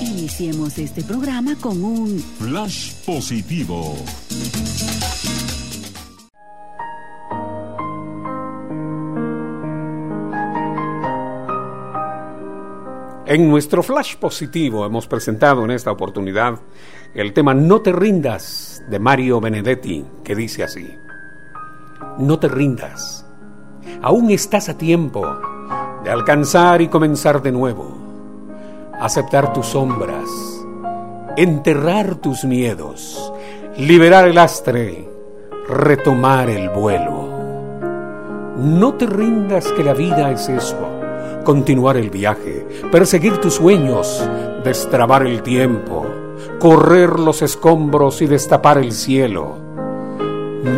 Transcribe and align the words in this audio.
Iniciemos 0.00 0.78
este 0.78 1.02
programa 1.02 1.56
con 1.56 1.82
un 1.82 2.18
flash 2.18 2.92
positivo. 3.04 3.94
En 13.26 13.50
nuestro 13.50 13.82
flash 13.82 14.16
positivo 14.16 14.86
hemos 14.86 15.08
presentado 15.08 15.64
en 15.64 15.72
esta 15.72 15.90
oportunidad 15.90 16.60
el 17.12 17.32
tema 17.32 17.54
No 17.54 17.80
te 17.80 17.90
rindas 17.90 18.84
de 18.88 19.00
Mario 19.00 19.40
Benedetti, 19.40 20.04
que 20.22 20.36
dice 20.36 20.62
así. 20.62 20.86
No 22.18 22.38
te 22.38 22.46
rindas. 22.46 23.26
Aún 24.00 24.30
estás 24.30 24.68
a 24.68 24.78
tiempo 24.78 25.26
de 26.04 26.10
alcanzar 26.10 26.80
y 26.82 26.88
comenzar 26.88 27.42
de 27.42 27.50
nuevo. 27.50 28.05
Aceptar 29.00 29.52
tus 29.52 29.66
sombras, 29.66 30.28
enterrar 31.36 32.16
tus 32.16 32.44
miedos, 32.44 33.32
liberar 33.76 34.26
el 34.26 34.38
astre, 34.38 35.08
retomar 35.68 36.48
el 36.50 36.70
vuelo. 36.70 37.28
No 38.56 38.94
te 38.94 39.06
rindas 39.06 39.70
que 39.72 39.84
la 39.84 39.92
vida 39.92 40.30
es 40.30 40.48
eso 40.48 40.96
continuar 41.46 41.96
el 41.96 42.10
viaje, 42.10 42.66
perseguir 42.90 43.38
tus 43.40 43.54
sueños, 43.54 44.28
destrabar 44.64 45.24
el 45.24 45.44
tiempo, 45.44 46.04
correr 46.58 47.20
los 47.20 47.40
escombros 47.40 48.20
y 48.20 48.26
destapar 48.26 48.78
el 48.78 48.90
cielo. 48.90 49.56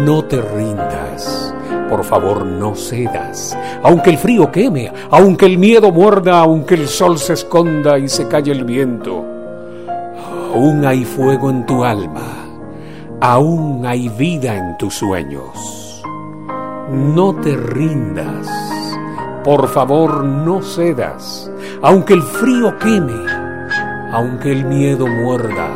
No 0.05 0.27
te 0.27 0.43
rindas, 0.43 1.55
por 1.88 2.05
favor 2.05 2.45
no 2.45 2.74
cedas, 2.74 3.56
aunque 3.83 4.10
el 4.10 4.19
frío 4.19 4.51
queme, 4.52 4.92
aunque 5.10 5.47
el 5.47 5.59
miedo 5.59 5.91
muerda, 5.91 6.41
aunque 6.41 6.74
el 6.74 6.88
sol 6.88 7.19
se 7.19 7.34
esconda 7.34 7.98
y 7.98 8.09
se 8.09 8.28
calle 8.28 8.52
el 8.52 8.64
viento. 8.64 9.24
Aún 10.55 10.84
hay 10.84 11.05
fuego 11.05 11.50
en 11.50 11.67
tu 11.67 11.84
alma, 11.84 12.47
aún 13.20 13.84
hay 13.86 14.08
vida 14.08 14.56
en 14.56 14.77
tus 14.78 14.95
sueños. 14.95 16.03
No 16.91 17.34
te 17.34 17.55
rindas 17.56 18.47
por 19.48 19.67
favor, 19.69 20.25
no 20.25 20.61
cedas, 20.61 21.50
aunque 21.80 22.12
el 22.12 22.23
frío 22.23 22.77
queme, 22.78 23.14
aunque 24.12 24.52
el 24.52 24.67
miedo 24.67 25.06
muerda, 25.06 25.70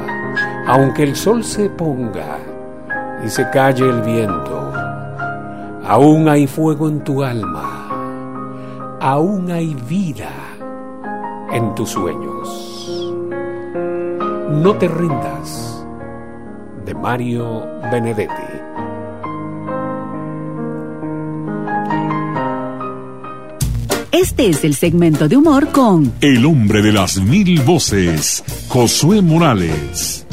aunque 0.66 1.04
el 1.04 1.16
sol 1.16 1.42
se 1.42 1.70
ponga 1.70 2.38
y 3.24 3.30
se 3.30 3.48
calle 3.48 3.88
el 3.88 4.02
viento. 4.02 4.61
Aún 5.84 6.28
hay 6.28 6.46
fuego 6.46 6.88
en 6.88 7.02
tu 7.02 7.24
alma, 7.24 7.88
aún 9.00 9.50
hay 9.50 9.74
vida 9.88 10.30
en 11.52 11.74
tus 11.74 11.90
sueños. 11.90 12.88
No 14.62 14.74
te 14.78 14.86
rindas, 14.86 15.84
de 16.86 16.94
Mario 16.94 17.66
Benedetti. 17.90 18.32
Este 24.12 24.46
es 24.46 24.62
el 24.62 24.74
segmento 24.74 25.28
de 25.28 25.36
humor 25.36 25.68
con 25.72 26.12
El 26.20 26.46
hombre 26.46 26.80
de 26.80 26.92
las 26.92 27.20
mil 27.20 27.60
voces, 27.62 28.44
Josué 28.68 29.20
Morales. 29.20 30.26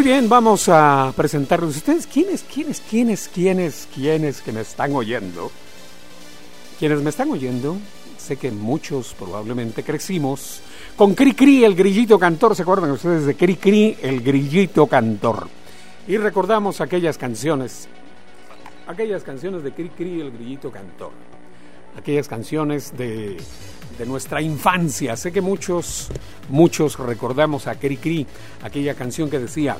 Muy 0.00 0.08
bien, 0.08 0.30
vamos 0.30 0.66
a 0.70 1.12
presentarlos. 1.14 1.76
¿Ustedes 1.76 2.06
quiénes, 2.06 2.42
quiénes, 2.42 2.80
quiénes, 2.80 3.28
quiénes, 3.28 3.86
quiénes 3.94 4.40
que 4.40 4.50
me 4.50 4.62
están 4.62 4.94
oyendo? 4.94 5.52
Quienes 6.78 7.02
me 7.02 7.10
están 7.10 7.30
oyendo, 7.30 7.76
sé 8.16 8.38
que 8.38 8.50
muchos 8.50 9.12
probablemente 9.12 9.84
crecimos 9.84 10.62
con 10.96 11.14
Cri 11.14 11.34
Cri, 11.34 11.64
el 11.64 11.74
grillito 11.74 12.18
cantor. 12.18 12.56
¿Se 12.56 12.62
acuerdan 12.62 12.92
ustedes 12.92 13.26
de 13.26 13.36
Cri 13.36 13.56
Cri, 13.56 13.98
el 14.00 14.22
grillito 14.22 14.86
cantor? 14.86 15.48
Y 16.08 16.16
recordamos 16.16 16.80
aquellas 16.80 17.18
canciones 17.18 17.86
aquellas 18.86 19.22
canciones 19.22 19.62
de 19.62 19.72
Cri 19.72 19.90
Cri, 19.90 20.22
el 20.22 20.30
grillito 20.30 20.70
cantor, 20.70 21.10
aquellas 21.98 22.26
canciones 22.26 22.96
de, 22.96 23.36
de, 24.00 24.06
nuestra 24.06 24.40
infancia. 24.40 25.16
Sé 25.16 25.32
que 25.32 25.40
muchos, 25.40 26.10
muchos 26.48 26.98
recordamos 26.98 27.66
a 27.66 27.74
Cri 27.74 27.96
Cri, 27.96 28.26
aquella 28.62 28.94
canción 28.94 29.28
que 29.28 29.38
decía, 29.38 29.76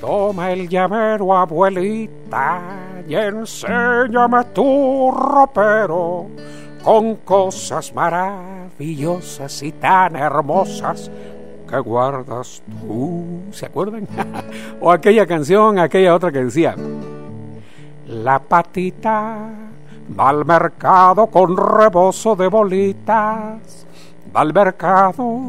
Toma 0.00 0.52
el 0.52 0.68
llavero, 0.68 1.36
abuelita, 1.36 3.02
y 3.08 3.14
enséñame 3.14 4.44
tu 4.54 5.10
ropero 5.10 6.26
con 6.84 7.16
cosas 7.16 7.92
maravillosas 7.94 9.62
y 9.62 9.72
tan 9.72 10.16
hermosas 10.16 11.10
que 11.68 11.78
guardas 11.80 12.62
tú. 12.80 13.42
¿Se 13.50 13.66
acuerdan? 13.66 14.06
o 14.80 14.92
aquella 14.92 15.26
canción, 15.26 15.78
aquella 15.78 16.14
otra 16.14 16.30
que 16.30 16.44
decía, 16.44 16.76
la 18.06 18.38
patita 18.38 19.65
al 20.16 20.44
mercado 20.44 21.26
con 21.26 21.56
rebozo 21.56 22.36
de 22.36 22.48
bolitas, 22.48 23.86
va 24.34 24.40
al 24.40 24.52
mercado 24.52 25.40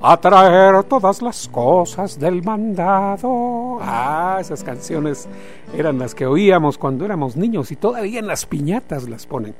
a 0.00 0.16
traer 0.18 0.84
todas 0.84 1.22
las 1.22 1.48
cosas 1.48 2.18
del 2.18 2.42
mandado. 2.42 3.78
Ah, 3.80 4.38
esas 4.40 4.62
canciones 4.62 5.28
eran 5.74 5.98
las 5.98 6.14
que 6.14 6.26
oíamos 6.26 6.78
cuando 6.78 7.04
éramos 7.04 7.36
niños 7.36 7.72
y 7.72 7.76
todavía 7.76 8.18
en 8.18 8.26
las 8.26 8.46
piñatas 8.46 9.08
las 9.08 9.26
ponen. 9.26 9.54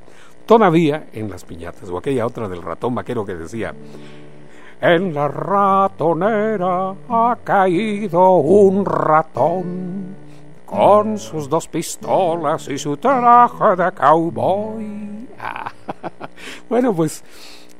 Todavía 0.45 1.07
en 1.11 1.29
las 1.29 1.43
piñatas. 1.43 1.89
O 1.89 1.97
aquella 1.97 2.25
otra 2.25 2.47
del 2.47 2.61
ratón 2.61 2.95
vaquero 2.95 3.25
que 3.25 3.35
decía, 3.35 3.73
en 4.79 5.13
la 5.13 5.27
ratonera 5.27 6.93
ha 7.09 7.37
caído 7.43 8.35
un 8.37 8.85
ratón 8.85 10.15
con 10.67 11.17
sus 11.17 11.49
dos 11.49 11.67
pistolas 11.67 12.67
y 12.67 12.77
su 12.77 12.97
traje 12.97 13.75
de 13.75 13.91
cowboy. 13.93 15.17
Ah, 15.39 15.71
bueno, 16.67 16.95
pues 16.95 17.23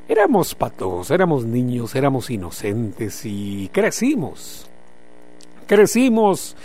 éramos 0.08 0.54
patos, 0.54 1.10
éramos 1.10 1.44
niños, 1.44 1.96
éramos 1.96 2.30
inocentes 2.30 3.26
y 3.26 3.68
crecimos. 3.74 4.70
Crecimos, 5.66 6.56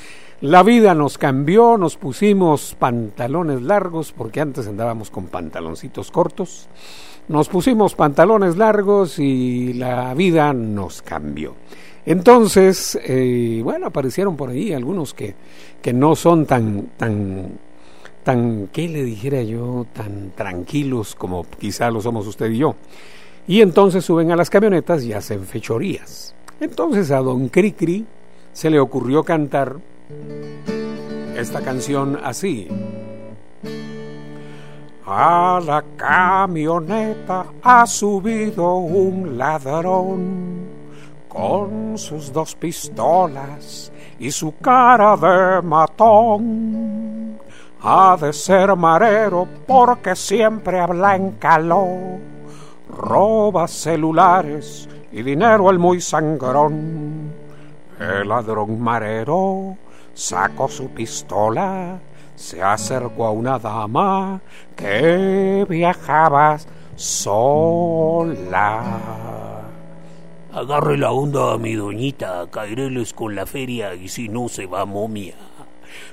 la 0.43 0.63
vida 0.63 0.95
nos 0.95 1.17
cambió, 1.17 1.79
nos 1.79 1.97
pusimos 1.97 2.77
pantalones 2.79 3.63
largos 3.63 4.13
porque 4.13 4.43
antes 4.43 4.67
andábamos 4.67 5.09
con 5.09 5.29
pantaloncitos 5.29 6.11
cortos. 6.11 6.69
Nos 7.29 7.49
pusimos 7.49 7.95
pantalones 7.95 8.59
largos 8.59 9.19
y 9.19 9.73
la 9.73 10.13
vida 10.13 10.53
nos 10.53 11.01
cambió. 11.01 11.55
Entonces, 12.05 12.99
eh, 13.05 13.61
bueno, 13.63 13.87
aparecieron 13.87 14.37
por 14.37 14.51
ahí 14.51 14.73
algunos 14.73 15.15
que, 15.15 15.35
que 15.81 15.93
no 15.93 16.17
son 16.17 16.47
tan, 16.47 16.89
tan, 16.97 17.59
tan, 18.25 18.69
¿qué 18.73 18.89
le 18.89 19.05
dijera 19.05 19.43
yo? 19.43 19.87
Tan 19.93 20.33
tranquilos 20.35 21.15
como 21.15 21.45
quizá 21.45 21.91
lo 21.91 22.01
somos 22.01 22.27
usted 22.27 22.51
y 22.51 22.59
yo. 22.59 22.75
Y 23.47 23.61
entonces 23.61 24.05
suben 24.05 24.33
a 24.33 24.37
las 24.37 24.51
camionetas 24.51 25.05
y 25.05 25.13
hacen 25.13 25.45
fechorías. 25.45 26.35
Entonces 26.61 27.11
a 27.11 27.19
don 27.19 27.49
Cricri 27.49 28.05
se 28.53 28.71
le 28.71 28.81
ocurrió 28.81 29.23
cantar 29.23 29.77
esta 31.37 31.61
canción 31.61 32.19
así. 32.23 32.69
A 35.07 35.61
la 35.65 35.85
camioneta 35.97 37.47
ha 37.63 37.87
subido 37.87 38.77
un 38.77 39.37
ladrón 39.37 40.62
con 41.33 41.97
sus 41.97 42.31
dos 42.33 42.55
pistolas 42.55 43.91
y 44.19 44.31
su 44.31 44.59
cara 44.59 45.17
de 45.17 45.63
matón. 45.63 47.39
Ha 47.81 48.19
de 48.21 48.35
ser 48.35 48.77
marero 48.77 49.49
porque 49.67 50.15
siempre 50.15 50.79
habla 50.79 51.17
en 51.17 51.31
calor, 51.33 52.21
roba 52.89 53.67
celulares 53.67 54.87
y 55.11 55.23
dinero 55.23 55.71
el 55.71 55.79
muy 55.79 56.03
sangrón. 56.03 57.33
El 57.99 58.29
ladrón 58.29 58.79
marero 58.81 59.79
sacó 60.13 60.69
su 60.69 60.91
pistola, 60.91 61.99
se 62.37 62.63
acercó 62.63 63.25
a 63.27 63.31
una 63.31 63.59
dama 63.59 64.39
que 64.77 65.65
viajaba 65.69 66.59
sola. 66.95 68.83
Agarre 70.55 70.99
la 70.99 71.13
onda 71.13 71.55
a 71.55 71.59
mi 71.59 71.75
doñita, 71.75 72.47
caeréles 72.51 73.15
con 73.15 73.35
la 73.35 73.47
feria 73.47 73.95
y 73.95 74.09
si 74.09 74.29
no 74.29 74.49
se 74.49 74.67
va 74.67 74.85
momia. 74.85 75.35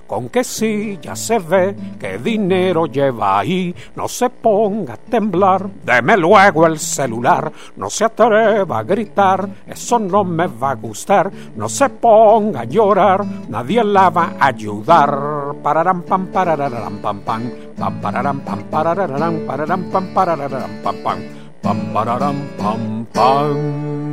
con 0.08 0.30
que 0.30 0.44
si 0.44 0.98
ya 1.02 1.16
se 1.16 1.40
ve 1.40 1.76
que 2.00 2.18
dinero 2.18 2.86
lleva 2.88 3.40
ahí, 3.40 3.76
no 3.96 4.08
se 4.08 4.30
ponga 4.30 4.94
a 4.96 4.98
temblar, 4.98 5.70
deme 5.86 6.18
luego 6.18 6.66
el 6.66 6.80
celular, 6.80 7.52
no 7.78 7.90
se 7.90 8.06
atreva 8.06 8.80
a 8.80 8.84
gritar, 8.84 9.48
eso 9.68 10.00
no 10.00 10.24
me 10.24 10.48
va 10.48 10.72
a 10.72 10.76
gustar, 10.76 11.32
no 11.56 11.70
se 11.70 11.90
ponga 11.90 12.62
a 12.62 12.66
llorar, 12.66 13.26
nadie 13.50 13.84
la 13.84 14.10
va 14.10 14.34
a 14.40 14.48
ayudar. 14.48 15.54
Pararam 15.62 16.02
pam 16.04 16.28
parararam 16.28 16.98
pam 17.02 17.20
pam, 17.22 17.52
pam 17.78 18.02
pararam 18.02 18.40
pam 18.40 18.64
pararam 18.72 19.46
pam, 19.46 21.20
pam 21.62 21.94
pararam 21.94 22.38
pam 22.58 23.06
pam. 23.14 24.09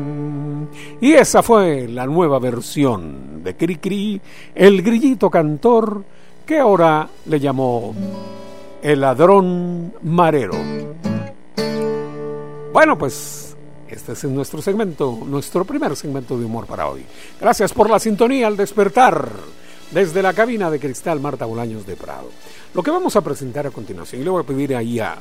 Y 1.00 1.12
esa 1.12 1.42
fue 1.42 1.88
la 1.88 2.06
nueva 2.06 2.38
versión 2.38 3.42
de 3.42 3.56
Cricri, 3.56 4.20
el 4.54 4.82
grillito 4.82 5.30
cantor, 5.30 6.04
que 6.44 6.58
ahora 6.58 7.08
le 7.26 7.40
llamó 7.40 7.94
el 8.82 9.00
ladrón 9.00 9.94
marero. 10.02 10.56
Bueno, 12.72 12.96
pues 12.96 13.56
este 13.88 14.12
es 14.12 14.24
nuestro 14.24 14.60
segmento, 14.60 15.18
nuestro 15.26 15.64
primer 15.64 15.96
segmento 15.96 16.38
de 16.38 16.44
humor 16.44 16.66
para 16.66 16.88
hoy. 16.88 17.04
Gracias 17.40 17.72
por 17.72 17.88
la 17.88 17.98
sintonía 17.98 18.46
al 18.46 18.56
despertar 18.56 19.30
desde 19.90 20.22
la 20.22 20.32
cabina 20.32 20.70
de 20.70 20.78
cristal 20.78 21.20
Marta 21.20 21.46
Bolaños 21.46 21.86
de 21.86 21.96
Prado. 21.96 22.28
Lo 22.74 22.82
que 22.82 22.90
vamos 22.90 23.16
a 23.16 23.22
presentar 23.22 23.66
a 23.66 23.70
continuación, 23.70 24.20
y 24.20 24.24
le 24.24 24.30
voy 24.30 24.42
a 24.42 24.46
pedir 24.46 24.74
ahí 24.76 24.98
a, 24.98 25.16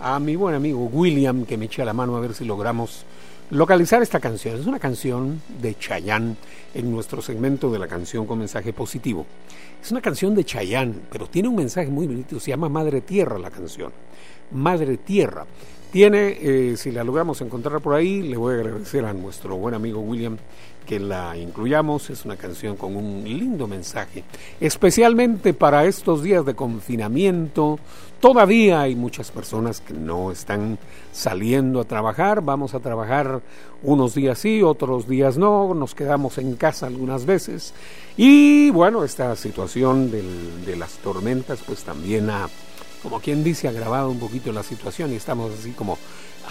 a, 0.00 0.14
a 0.14 0.20
mi 0.20 0.36
buen 0.36 0.54
amigo 0.54 0.84
William 0.92 1.44
que 1.44 1.56
me 1.56 1.66
eche 1.66 1.84
la 1.84 1.92
mano 1.92 2.16
a 2.16 2.20
ver 2.20 2.34
si 2.34 2.44
logramos 2.44 3.04
localizar 3.50 4.02
esta 4.02 4.20
canción. 4.20 4.58
Es 4.58 4.66
una 4.66 4.78
canción 4.78 5.42
de 5.60 5.76
Chayanne 5.76 6.36
en 6.74 6.90
nuestro 6.90 7.20
segmento 7.20 7.70
de 7.70 7.78
la 7.78 7.88
canción 7.88 8.26
con 8.26 8.38
mensaje 8.38 8.72
positivo. 8.72 9.26
Es 9.82 9.90
una 9.90 10.00
canción 10.00 10.34
de 10.34 10.44
Chayanne, 10.44 10.94
pero 11.10 11.26
tiene 11.26 11.48
un 11.48 11.56
mensaje 11.56 11.90
muy 11.90 12.06
bonito. 12.06 12.38
Se 12.40 12.50
llama 12.50 12.68
Madre 12.68 13.00
Tierra 13.00 13.38
la 13.38 13.50
canción. 13.50 13.92
Madre 14.52 14.96
Tierra. 14.98 15.46
Tiene, 15.90 16.38
eh, 16.40 16.76
si 16.76 16.92
la 16.92 17.02
logramos 17.02 17.40
encontrar 17.40 17.80
por 17.80 17.94
ahí, 17.94 18.22
le 18.22 18.36
voy 18.36 18.54
a 18.54 18.58
agradecer 18.58 19.04
a 19.04 19.12
nuestro 19.12 19.56
buen 19.56 19.74
amigo 19.74 20.00
William 20.00 20.36
que 20.90 20.98
la 20.98 21.36
incluyamos. 21.36 22.10
Es 22.10 22.24
una 22.24 22.36
canción 22.36 22.74
con 22.74 22.96
un 22.96 23.22
lindo 23.22 23.68
mensaje, 23.68 24.24
especialmente 24.58 25.54
para 25.54 25.84
estos 25.84 26.24
días 26.24 26.44
de 26.44 26.54
confinamiento. 26.54 27.78
Todavía 28.18 28.80
hay 28.80 28.96
muchas 28.96 29.30
personas 29.30 29.80
que 29.80 29.94
no 29.94 30.32
están 30.32 30.80
saliendo 31.12 31.78
a 31.78 31.84
trabajar. 31.84 32.42
Vamos 32.42 32.74
a 32.74 32.80
trabajar 32.80 33.40
unos 33.84 34.16
días 34.16 34.40
sí, 34.40 34.64
otros 34.64 35.06
días 35.06 35.38
no. 35.38 35.74
Nos 35.74 35.94
quedamos 35.94 36.38
en 36.38 36.56
casa 36.56 36.88
algunas 36.88 37.24
veces. 37.24 37.72
Y 38.16 38.70
bueno, 38.70 39.04
esta 39.04 39.36
situación 39.36 40.10
de 40.10 40.74
las 40.76 40.94
tormentas 40.98 41.60
pues 41.64 41.84
también 41.84 42.30
ha 42.30 42.48
como 43.02 43.20
quien 43.20 43.42
dice, 43.42 43.68
agravado 43.68 44.10
un 44.10 44.18
poquito 44.18 44.52
la 44.52 44.62
situación 44.62 45.12
y 45.12 45.16
estamos 45.16 45.52
así 45.58 45.72
como, 45.72 45.98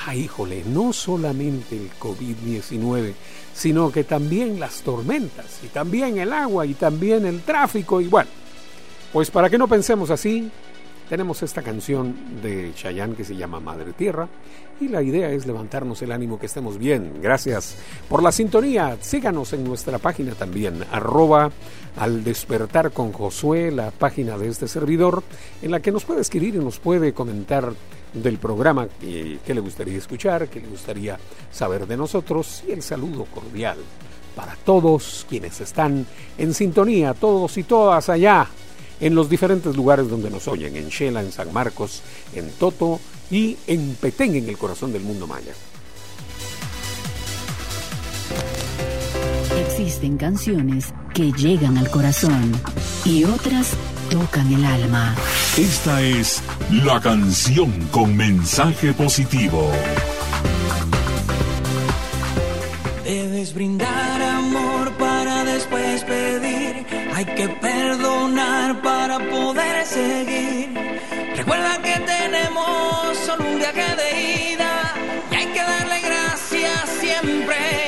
ah, 0.05 0.15
híjole, 0.15 0.63
no 0.65 0.93
solamente 0.93 1.77
el 1.77 1.89
COVID-19, 1.99 3.13
sino 3.53 3.91
que 3.91 4.03
también 4.03 4.59
las 4.59 4.81
tormentas 4.81 5.59
y 5.63 5.67
también 5.67 6.17
el 6.17 6.33
agua 6.33 6.65
y 6.65 6.73
también 6.73 7.25
el 7.25 7.41
tráfico 7.41 8.01
y 8.01 8.07
bueno, 8.07 8.29
pues 9.13 9.31
para 9.31 9.49
que 9.49 9.57
no 9.57 9.67
pensemos 9.67 10.09
así, 10.09 10.49
tenemos 11.09 11.41
esta 11.41 11.63
canción 11.63 12.15
de 12.43 12.71
Chayanne 12.75 13.15
que 13.15 13.25
se 13.25 13.35
llama 13.35 13.59
Madre 13.59 13.93
Tierra 13.93 14.29
y 14.79 14.87
la 14.87 15.01
idea 15.01 15.31
es 15.31 15.47
levantarnos 15.47 16.01
el 16.03 16.11
ánimo 16.11 16.39
que 16.39 16.45
estemos 16.45 16.77
bien. 16.77 17.19
Gracias 17.19 17.75
por 18.07 18.21
la 18.21 18.31
sintonía. 18.31 18.95
Síganos 19.01 19.51
en 19.53 19.63
nuestra 19.63 19.97
página 19.97 20.33
también, 20.35 20.85
arroba 20.91 21.51
al 21.97 22.23
despertar 22.23 22.91
con 22.91 23.11
Josué, 23.11 23.71
la 23.71 23.89
página 23.89 24.37
de 24.37 24.47
este 24.47 24.67
servidor, 24.67 25.23
en 25.63 25.71
la 25.71 25.79
que 25.79 25.91
nos 25.91 26.05
puede 26.05 26.21
escribir 26.21 26.55
y 26.55 26.59
nos 26.59 26.77
puede 26.77 27.11
comentar 27.11 27.73
del 28.13 28.37
programa 28.37 28.87
que, 28.87 29.39
que 29.43 29.53
le 29.55 29.61
gustaría 29.61 29.97
escuchar, 29.97 30.47
que 30.47 30.61
le 30.61 30.67
gustaría 30.67 31.17
saber 31.51 31.87
de 31.87 31.97
nosotros 31.97 32.63
y 32.67 32.71
el 32.71 32.83
saludo 32.83 33.25
cordial 33.25 33.77
para 34.35 34.55
todos 34.55 35.25
quienes 35.27 35.59
están 35.59 36.05
en 36.37 36.53
sintonía, 36.53 37.15
todos 37.15 37.57
y 37.57 37.63
todas 37.63 38.09
allá 38.09 38.47
en 38.99 39.15
los 39.15 39.29
diferentes 39.29 39.75
lugares 39.75 40.09
donde 40.09 40.29
nos 40.29 40.47
oyen, 40.47 40.75
en 40.75 40.89
Shela, 40.89 41.21
en 41.21 41.31
San 41.31 41.51
Marcos, 41.53 42.01
en 42.33 42.49
Toto 42.51 42.99
y 43.31 43.57
en 43.67 43.95
Petén, 43.99 44.35
en 44.35 44.49
el 44.49 44.57
corazón 44.57 44.91
del 44.91 45.03
mundo 45.03 45.27
maya. 45.27 45.53
Existen 49.67 50.17
canciones 50.17 50.93
que 51.13 51.31
llegan 51.31 51.77
al 51.77 51.89
corazón 51.89 52.51
y 53.05 53.23
otras 53.23 53.73
tocan 54.09 54.51
el 54.53 54.65
alma. 54.65 55.15
Esta 55.57 56.01
es 56.01 56.41
la 56.83 56.99
canción 56.99 57.71
con 57.91 58.15
mensaje 58.15 58.93
positivo. 58.93 59.71
Debes 63.03 63.53
brindar 63.53 64.21
amor 64.21 64.91
para 64.97 65.45
después 65.45 66.03
pedir. 66.03 66.98
Hay 67.19 67.25
que 67.25 67.49
perdonar 67.49 68.81
para 68.81 69.19
poder 69.19 69.85
seguir. 69.85 70.69
Recuerda 71.35 71.81
que 71.81 71.99
tenemos 71.99 73.17
solo 73.25 73.43
un 73.43 73.57
viaje 73.57 73.93
de 73.97 74.53
ida 74.53 74.93
y 75.29 75.35
hay 75.35 75.47
que 75.47 75.61
darle 75.61 75.99
gracias 75.99 76.89
siempre 77.01 77.78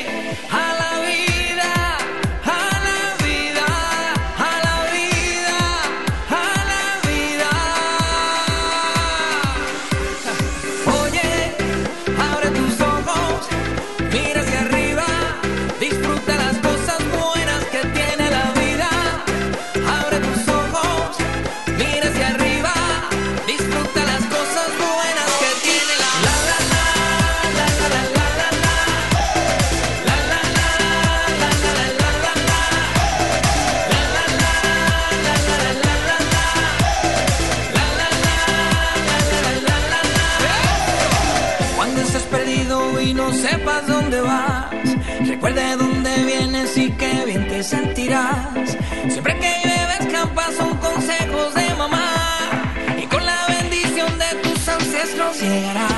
será. 55.42 55.91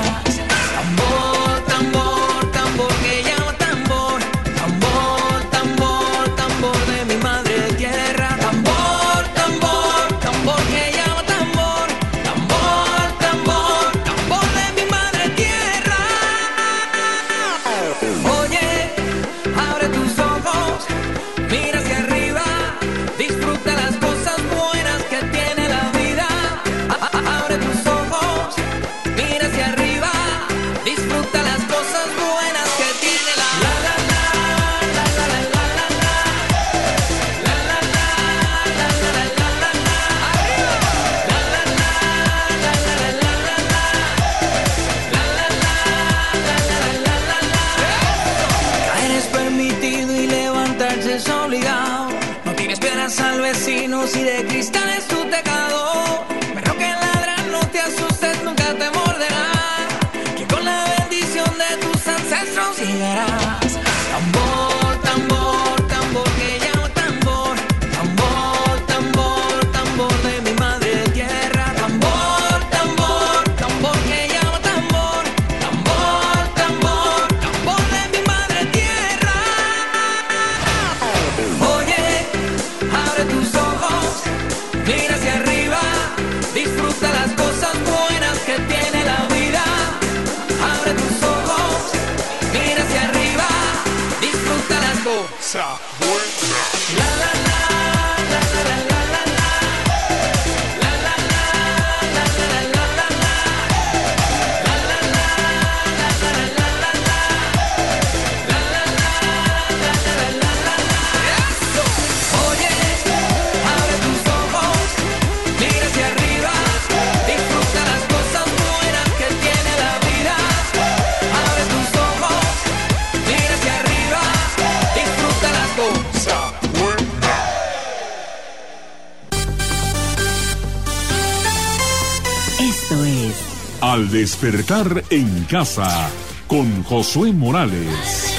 Despertar 134.24 135.04
en 135.10 135.44
casa 135.50 136.10
con 136.48 136.82
Josué 136.84 137.34
Morales. 137.34 138.34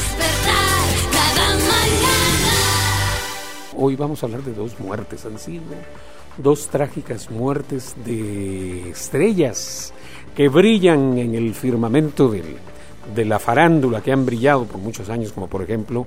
Hoy 3.77 3.95
vamos 3.95 4.23
a 4.23 4.27
hablar 4.27 4.43
de 4.45 4.55
dos 4.55 4.81
muertes, 4.81 5.27
han 5.27 5.39
sido 5.39 5.63
dos 6.39 6.69
trágicas 6.69 7.31
muertes 7.31 7.95
de 8.03 8.89
estrellas 8.89 9.93
que 10.35 10.49
brillan 10.49 11.19
en 11.19 11.35
el 11.35 11.55
firmamento 11.55 12.33
de 12.33 13.25
la 13.27 13.39
farándula, 13.39 14.01
que 14.01 14.11
han 14.11 14.25
brillado 14.25 14.65
por 14.65 14.79
muchos 14.79 15.11
años, 15.11 15.33
como 15.33 15.49
por 15.49 15.61
ejemplo 15.61 16.07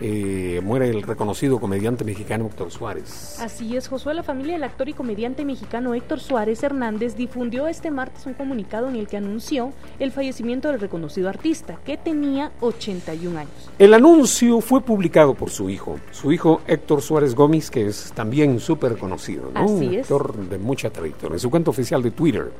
eh, 0.00 0.60
muere 0.64 0.88
el 0.88 1.02
reconocido 1.02 1.58
comediante 1.58 2.04
mexicano 2.04 2.46
Héctor 2.46 2.70
Suárez. 2.70 3.38
Así 3.40 3.76
es, 3.76 3.88
Josué, 3.88 4.14
la 4.14 4.22
familia 4.22 4.54
del 4.54 4.64
actor 4.64 4.88
y 4.88 4.94
comediante 4.94 5.44
mexicano 5.44 5.94
Héctor 5.94 6.20
Suárez 6.20 6.62
Hernández 6.62 7.16
difundió 7.16 7.68
este 7.68 7.90
martes 7.90 8.24
un 8.26 8.34
comunicado 8.34 8.88
en 8.88 8.96
el 8.96 9.06
que 9.06 9.18
anunció 9.18 9.72
el 9.98 10.10
fallecimiento 10.10 10.68
del 10.68 10.80
reconocido 10.80 11.28
artista, 11.28 11.78
que 11.84 11.96
tenía 11.96 12.52
81 12.60 13.38
años. 13.38 13.70
El 13.78 13.92
anuncio 13.94 14.60
fue 14.60 14.80
publicado 14.80 15.34
por 15.34 15.50
su 15.50 15.68
hijo, 15.68 15.98
su 16.12 16.32
hijo 16.32 16.62
Héctor 16.66 17.02
Suárez 17.02 17.34
Gómez, 17.34 17.70
que 17.70 17.86
es 17.86 18.12
también 18.14 18.58
súper 18.58 18.96
conocido, 18.96 19.50
¿no? 19.52 19.60
Así 19.60 19.72
un 19.72 19.94
es. 19.94 20.02
actor 20.02 20.34
de 20.34 20.58
mucha 20.58 20.90
trayectoria, 20.90 21.34
en 21.34 21.40
su 21.40 21.50
cuenta 21.50 21.70
oficial 21.70 22.02
de 22.02 22.10
Twitter. 22.10 22.50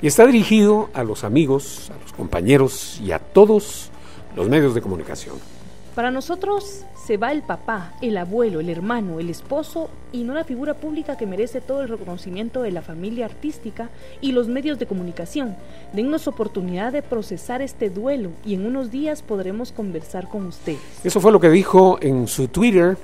Y 0.00 0.06
está 0.06 0.26
dirigido 0.26 0.90
a 0.94 1.02
los 1.02 1.24
amigos, 1.24 1.90
a 1.94 2.00
los 2.00 2.12
compañeros 2.12 3.00
y 3.00 3.12
a 3.12 3.18
todos 3.18 3.90
los 4.36 4.48
medios 4.48 4.74
de 4.74 4.80
comunicación. 4.80 5.53
Para 5.94 6.10
nosotros 6.10 6.84
se 7.06 7.18
va 7.18 7.30
el 7.30 7.42
papá, 7.42 7.92
el 8.02 8.16
abuelo, 8.16 8.58
el 8.58 8.68
hermano, 8.68 9.20
el 9.20 9.30
esposo 9.30 9.90
y 10.10 10.24
no 10.24 10.34
la 10.34 10.42
figura 10.42 10.74
pública 10.74 11.16
que 11.16 11.24
merece 11.24 11.60
todo 11.60 11.82
el 11.82 11.88
reconocimiento 11.88 12.62
de 12.62 12.72
la 12.72 12.82
familia 12.82 13.26
artística 13.26 13.90
y 14.20 14.32
los 14.32 14.48
medios 14.48 14.80
de 14.80 14.86
comunicación. 14.86 15.54
Dennos 15.92 16.26
oportunidad 16.26 16.92
de 16.92 17.02
procesar 17.02 17.62
este 17.62 17.90
duelo 17.90 18.30
y 18.44 18.54
en 18.54 18.66
unos 18.66 18.90
días 18.90 19.22
podremos 19.22 19.70
conversar 19.70 20.28
con 20.28 20.46
ustedes. 20.46 20.80
Eso 21.04 21.20
fue 21.20 21.30
lo 21.30 21.38
que 21.38 21.50
dijo 21.50 21.98
en 22.00 22.26
su 22.26 22.48
Twitter 22.48 22.98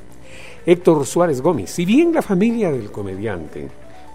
Héctor 0.66 1.06
Suárez 1.06 1.40
Gómez. 1.40 1.70
Si 1.70 1.84
bien 1.84 2.12
la 2.12 2.22
familia 2.22 2.72
del 2.72 2.90
comediante 2.90 3.68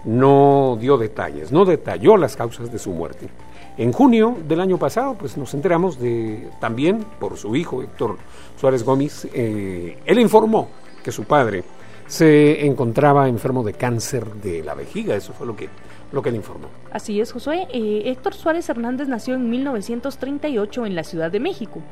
no 0.04 0.76
dio 0.78 0.98
detalles, 0.98 1.50
no 1.50 1.64
detalló 1.64 2.18
las 2.18 2.36
causas 2.36 2.70
de 2.70 2.78
su 2.78 2.90
muerte. 2.90 3.30
En 3.78 3.92
junio 3.92 4.36
del 4.48 4.60
año 4.60 4.78
pasado, 4.78 5.14
pues 5.14 5.36
nos 5.36 5.52
enteramos 5.52 5.98
de 5.98 6.48
también 6.60 7.04
por 7.20 7.36
su 7.36 7.54
hijo 7.54 7.82
Héctor 7.82 8.16
Suárez 8.58 8.82
Gómez, 8.82 9.28
eh, 9.34 9.98
él 10.06 10.18
informó 10.18 10.68
que 11.04 11.12
su 11.12 11.24
padre 11.24 11.62
se 12.06 12.64
encontraba 12.64 13.28
enfermo 13.28 13.62
de 13.62 13.74
cáncer 13.74 14.24
de 14.34 14.62
la 14.62 14.74
vejiga. 14.74 15.14
Eso 15.14 15.32
fue 15.32 15.46
lo 15.46 15.54
que 15.54 15.68
lo 16.12 16.22
que 16.22 16.28
él 16.30 16.36
informó. 16.36 16.68
Así 16.92 17.20
es, 17.20 17.32
Josué. 17.32 17.66
Eh, 17.72 18.02
Héctor 18.06 18.34
Suárez 18.34 18.68
Hernández 18.68 19.08
nació 19.08 19.34
en 19.34 19.50
1938 19.50 20.86
en 20.86 20.94
la 20.94 21.04
Ciudad 21.04 21.30
de 21.30 21.40
México. 21.40 21.82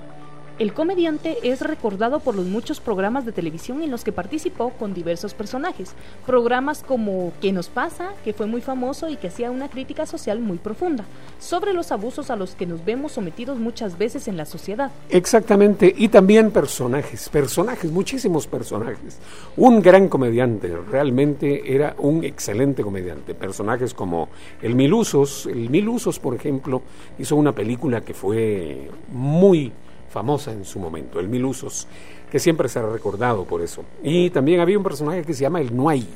El 0.56 0.73
comediante 0.73 1.37
es 1.42 1.62
recordado 1.62 2.20
por 2.20 2.37
los 2.37 2.46
muchos 2.46 2.78
programas 2.78 3.26
de 3.26 3.32
televisión 3.32 3.82
en 3.82 3.90
los 3.90 4.04
que 4.04 4.12
participó 4.12 4.70
con 4.70 4.94
diversos 4.94 5.34
personajes. 5.34 5.94
Programas 6.26 6.84
como 6.84 7.32
¿Qué 7.40 7.52
nos 7.52 7.68
pasa?, 7.68 8.12
que 8.23 8.32
fue 8.32 8.46
muy 8.46 8.61
famoso 8.61 9.08
y 9.08 9.16
que 9.16 9.26
hacía 9.26 9.50
una 9.50 9.68
crítica 9.68 10.06
social 10.06 10.38
muy 10.38 10.58
profunda 10.58 11.06
sobre 11.40 11.73
los 11.73 11.90
abusos 11.90 12.30
a 12.30 12.37
los 12.37 12.54
que 12.54 12.66
nos 12.66 12.84
vemos 12.84 13.11
sometidos 13.11 13.58
muchas 13.58 13.99
veces 13.99 14.28
en 14.28 14.37
la 14.37 14.44
sociedad. 14.44 14.92
Exactamente, 15.11 15.92
y 15.96 16.08
también 16.08 16.52
personajes, 16.52 17.28
personajes, 17.28 17.90
muchísimos 17.90 18.46
personajes. 18.46 19.18
Un 19.56 19.82
gran 19.82 20.08
comediante, 20.08 20.73
realmente 20.88 21.75
era 21.75 21.96
un 21.99 22.23
excelente 22.23 22.84
comediante. 22.84 23.34
Personajes 23.34 23.92
como 23.92 24.28
el 24.62 24.76
Milusos, 24.76 25.46
el 25.46 25.68
Milusos, 25.68 26.20
por 26.20 26.37
ejemplo, 26.37 26.82
hizo 27.18 27.34
una 27.34 27.52
película 27.52 28.02
que 28.02 28.14
fue 28.14 28.88
muy 29.12 29.73
famosa 30.14 30.52
en 30.52 30.64
su 30.64 30.78
momento, 30.78 31.18
el 31.18 31.28
Milusos, 31.28 31.88
que 32.30 32.38
siempre 32.38 32.68
será 32.68 32.88
recordado 32.88 33.44
por 33.44 33.61
eso. 33.61 33.83
Y 34.04 34.30
también 34.30 34.61
había 34.61 34.78
un 34.78 34.85
personaje 34.85 35.25
que 35.25 35.35
se 35.35 35.40
llama 35.40 35.61
el 35.61 35.75
Nuay. 35.75 36.06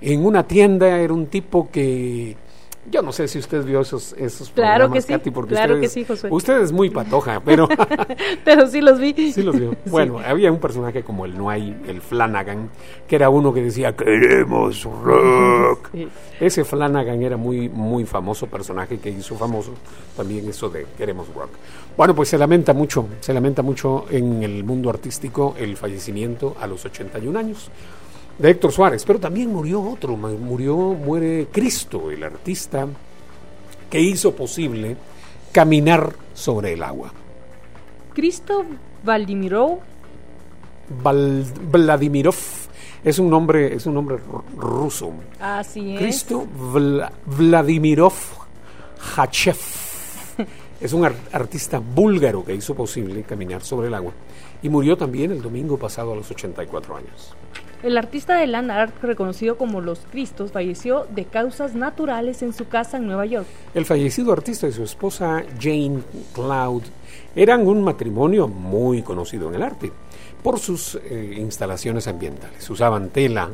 En 0.00 0.26
una 0.26 0.42
tienda 0.42 0.98
era 0.98 1.12
un 1.12 1.26
tipo 1.26 1.70
que 1.70 2.36
yo 2.90 3.02
no 3.02 3.12
sé 3.12 3.28
si 3.28 3.38
usted 3.38 3.64
vio 3.64 3.80
esos, 3.80 4.14
esos 4.18 4.50
Claro 4.50 4.84
programas, 4.86 4.94
que 4.94 5.02
sí, 5.02 5.18
Katy, 5.18 5.30
porque 5.30 5.54
claro 5.54 5.74
usted 5.74 5.80
que 5.80 5.86
es- 5.86 5.92
sí, 5.92 6.04
Josué. 6.04 6.30
Usted 6.32 6.60
es 6.62 6.72
muy 6.72 6.90
patoja, 6.90 7.40
pero 7.44 7.68
Pero 8.44 8.66
sí 8.68 8.80
los 8.80 8.98
vi. 8.98 9.32
sí 9.32 9.42
los 9.42 9.58
vio. 9.58 9.74
Bueno, 9.86 10.18
había 10.18 10.50
un 10.52 10.58
personaje 10.58 11.02
como 11.02 11.24
el 11.24 11.36
Noay, 11.36 11.76
el 11.86 12.00
Flanagan, 12.00 12.70
que 13.06 13.16
era 13.16 13.30
uno 13.30 13.52
que 13.52 13.62
decía 13.62 13.94
queremos 13.96 14.82
rock. 14.84 15.90
Sí. 15.92 16.08
Ese 16.40 16.64
Flanagan 16.64 17.22
era 17.22 17.36
muy 17.36 17.68
muy 17.68 18.04
famoso 18.04 18.46
personaje 18.46 18.98
que 18.98 19.10
hizo 19.10 19.36
famoso 19.36 19.72
también 20.16 20.48
eso 20.48 20.68
de 20.68 20.86
queremos 20.96 21.26
rock. 21.34 21.50
Bueno, 21.96 22.14
pues 22.14 22.28
se 22.28 22.38
lamenta 22.38 22.72
mucho, 22.72 23.06
se 23.20 23.34
lamenta 23.34 23.62
mucho 23.62 24.06
en 24.10 24.42
el 24.42 24.62
mundo 24.64 24.88
artístico 24.90 25.54
el 25.58 25.76
fallecimiento 25.76 26.56
a 26.60 26.66
los 26.66 26.84
81 26.84 27.38
años 27.38 27.70
de 28.38 28.50
Héctor 28.50 28.72
Suárez, 28.72 29.04
pero 29.04 29.18
también 29.18 29.52
murió 29.52 29.82
otro, 29.82 30.16
murió 30.16 30.76
muere 30.76 31.48
Cristo, 31.52 32.10
el 32.10 32.22
artista 32.22 32.86
que 33.90 34.00
hizo 34.00 34.34
posible 34.34 34.96
caminar 35.52 36.12
sobre 36.34 36.74
el 36.74 36.82
agua. 36.82 37.12
Cristo 38.14 38.64
Valdimirov 39.04 39.78
Val- 41.02 41.44
Vladimirov 41.70 42.34
es 43.04 43.18
un 43.18 43.28
nombre 43.30 43.74
es 43.74 43.86
un 43.86 43.94
nombre 43.94 44.16
ru- 44.16 44.42
ruso. 44.56 45.12
Así 45.40 45.94
es. 45.94 46.00
Cristo 46.00 46.46
Vla- 46.46 47.10
Vladimirov 47.26 48.12
Hachev 49.16 49.56
es 50.80 50.92
un 50.92 51.04
ar- 51.04 51.14
artista 51.32 51.78
búlgaro 51.78 52.44
que 52.44 52.54
hizo 52.54 52.74
posible 52.74 53.22
caminar 53.22 53.62
sobre 53.62 53.88
el 53.88 53.94
agua 53.94 54.12
y 54.62 54.68
murió 54.68 54.96
también 54.96 55.30
el 55.30 55.40
domingo 55.42 55.76
pasado 55.76 56.12
a 56.12 56.16
los 56.16 56.30
84 56.30 56.96
años. 56.96 57.34
El 57.80 57.96
artista 57.96 58.36
de 58.36 58.48
land 58.48 58.72
art, 58.72 58.94
reconocido 59.02 59.56
como 59.56 59.80
Los 59.80 60.00
Cristos, 60.10 60.50
falleció 60.50 61.06
de 61.10 61.26
causas 61.26 61.76
naturales 61.76 62.42
en 62.42 62.52
su 62.52 62.66
casa 62.66 62.96
en 62.96 63.06
Nueva 63.06 63.24
York. 63.24 63.46
El 63.72 63.84
fallecido 63.84 64.32
artista 64.32 64.66
y 64.66 64.72
su 64.72 64.82
esposa 64.82 65.44
Jane 65.60 66.00
Cloud 66.34 66.82
eran 67.36 67.68
un 67.68 67.84
matrimonio 67.84 68.48
muy 68.48 69.02
conocido 69.02 69.48
en 69.48 69.54
el 69.54 69.62
arte 69.62 69.92
por 70.42 70.58
sus 70.58 70.96
eh, 70.96 71.36
instalaciones 71.38 72.08
ambientales. 72.08 72.68
Usaban 72.68 73.10
tela 73.10 73.48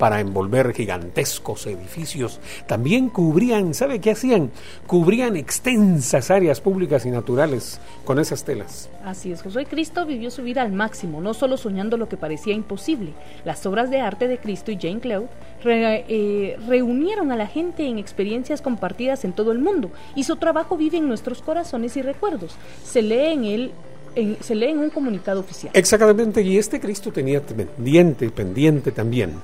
para 0.00 0.18
envolver 0.18 0.72
gigantescos 0.72 1.66
edificios. 1.66 2.40
También 2.66 3.10
cubrían, 3.10 3.74
¿sabe 3.74 4.00
qué 4.00 4.12
hacían? 4.12 4.50
Cubrían 4.86 5.36
extensas 5.36 6.30
áreas 6.30 6.60
públicas 6.62 7.04
y 7.04 7.10
naturales 7.10 7.78
con 8.06 8.18
esas 8.18 8.42
telas. 8.44 8.88
Así 9.04 9.30
es, 9.30 9.42
Josué 9.42 9.66
Cristo 9.66 10.06
vivió 10.06 10.30
su 10.30 10.42
vida 10.42 10.62
al 10.62 10.72
máximo, 10.72 11.20
no 11.20 11.34
solo 11.34 11.58
soñando 11.58 11.98
lo 11.98 12.08
que 12.08 12.16
parecía 12.16 12.54
imposible. 12.54 13.12
Las 13.44 13.64
obras 13.66 13.90
de 13.90 14.00
arte 14.00 14.26
de 14.26 14.38
Cristo 14.38 14.72
y 14.72 14.78
Jane 14.80 15.00
Cloud 15.00 15.26
re- 15.62 16.04
eh, 16.08 16.56
reunieron 16.66 17.30
a 17.30 17.36
la 17.36 17.46
gente 17.46 17.86
en 17.86 17.98
experiencias 17.98 18.62
compartidas 18.62 19.24
en 19.26 19.32
todo 19.34 19.52
el 19.52 19.58
mundo 19.58 19.90
y 20.16 20.24
su 20.24 20.36
trabajo 20.36 20.76
vive 20.78 20.96
en 20.96 21.08
nuestros 21.08 21.42
corazones 21.42 21.96
y 21.98 22.02
recuerdos. 22.02 22.56
Se 22.84 23.02
lee 23.02 23.32
en 23.34 23.44
él. 23.44 23.70
en- 24.16 24.36
se 24.42 24.56
lee 24.56 24.70
en 24.70 24.80
un 24.80 24.90
comunicado 24.90 25.38
oficial. 25.38 25.70
Exactamente, 25.72 26.42
y 26.42 26.58
este 26.58 26.80
Cristo 26.80 27.12
tenía 27.12 27.40
pendiente, 27.40 28.28
pendiente 28.30 28.90
también, 28.90 29.34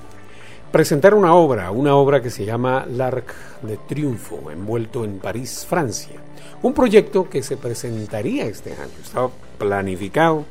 presentar 0.71 1.13
una 1.13 1.33
obra, 1.33 1.71
una 1.71 1.95
obra 1.95 2.21
que 2.21 2.29
se 2.29 2.45
llama 2.45 2.85
L'Arc 2.89 3.33
de 3.61 3.77
Triunfo, 3.87 4.51
envuelto 4.51 5.03
en 5.03 5.19
París, 5.19 5.65
Francia. 5.67 6.15
Un 6.61 6.73
proyecto 6.73 7.29
que 7.29 7.43
se 7.43 7.57
presentaría 7.57 8.45
este 8.45 8.73
año, 8.73 8.91
estaba 9.03 9.29
planificado 9.57 10.45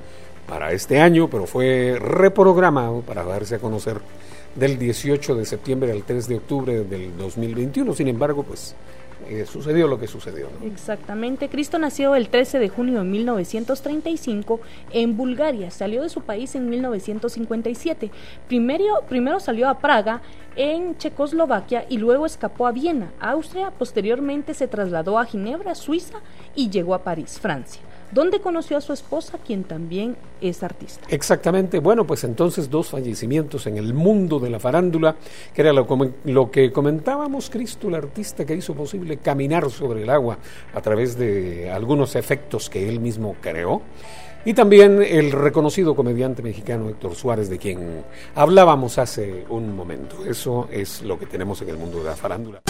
para 0.48 0.72
este 0.72 1.00
año, 1.00 1.28
pero 1.28 1.46
fue 1.46 1.96
reprogramado 1.98 3.00
para 3.00 3.24
darse 3.24 3.56
a 3.56 3.58
conocer 3.58 4.00
del 4.54 4.78
18 4.78 5.34
de 5.34 5.44
septiembre 5.44 5.92
al 5.92 6.04
3 6.04 6.28
de 6.28 6.36
octubre 6.36 6.84
del 6.84 7.16
2021. 7.16 7.94
Sin 7.94 8.08
embargo, 8.08 8.42
pues 8.42 8.74
eh, 9.28 9.46
sucedió 9.46 9.88
lo 9.88 9.98
que 9.98 10.06
sucedió. 10.06 10.48
¿no? 10.60 10.66
Exactamente. 10.66 11.48
Cristo 11.48 11.78
nació 11.78 12.14
el 12.14 12.28
13 12.28 12.58
de 12.58 12.68
junio 12.68 12.98
de 12.98 13.04
1935 13.04 14.60
en 14.92 15.16
Bulgaria. 15.16 15.70
Salió 15.70 16.02
de 16.02 16.08
su 16.08 16.22
país 16.22 16.54
en 16.54 16.68
1957. 16.68 18.10
Primero, 18.48 18.84
primero 19.08 19.40
salió 19.40 19.68
a 19.68 19.78
Praga, 19.78 20.22
en 20.56 20.96
Checoslovaquia, 20.96 21.84
y 21.88 21.98
luego 21.98 22.24
escapó 22.24 22.66
a 22.66 22.72
Viena, 22.72 23.12
Austria. 23.20 23.70
Posteriormente 23.70 24.54
se 24.54 24.68
trasladó 24.68 25.18
a 25.18 25.26
Ginebra, 25.26 25.74
Suiza, 25.74 26.20
y 26.54 26.70
llegó 26.70 26.94
a 26.94 27.04
París, 27.04 27.38
Francia, 27.40 27.82
donde 28.12 28.40
conoció 28.40 28.76
a 28.76 28.80
su 28.80 28.92
esposa, 28.92 29.38
quien 29.44 29.64
también 29.64 30.16
es 30.40 30.62
artista. 30.62 31.06
Exactamente. 31.08 31.78
Bueno, 31.78 32.06
pues 32.06 32.24
entonces 32.24 32.70
dos 32.70 32.88
fallecimientos 32.88 33.66
en 33.66 33.76
el 33.76 33.94
mundo 33.94 34.38
de 34.38 34.50
la 34.50 34.60
farándula, 34.60 35.16
que 35.54 35.62
era 35.62 35.72
lo, 35.72 35.86
lo 36.24 36.50
que 36.50 36.72
comentábamos, 36.72 37.50
Cristo, 37.50 37.88
el 37.88 37.96
artista 37.96 38.44
que 38.44 38.54
hizo 38.54 38.74
posible 38.74 39.18
caminar 39.18 39.70
sobre 39.70 40.02
el 40.02 40.10
agua 40.10 40.38
a 40.74 40.80
través 40.80 41.18
de 41.18 41.70
algunos 41.70 42.16
efectos 42.16 42.70
que 42.70 42.88
él 42.88 43.00
mismo 43.00 43.36
creó. 43.40 43.82
Y 44.44 44.54
también 44.54 45.02
el 45.02 45.32
reconocido 45.32 45.96
comediante 45.96 46.40
mexicano 46.40 46.88
Héctor 46.88 47.16
Suárez, 47.16 47.50
de 47.50 47.58
quien 47.58 48.04
hablábamos 48.36 48.96
hace 48.96 49.44
un 49.48 49.74
momento. 49.74 50.24
Eso 50.24 50.68
es 50.70 51.02
lo 51.02 51.18
que 51.18 51.26
tenemos 51.26 51.60
en 51.62 51.70
el 51.70 51.76
mundo 51.76 51.98
de 51.98 52.04
la 52.04 52.14
farándula. 52.14 52.60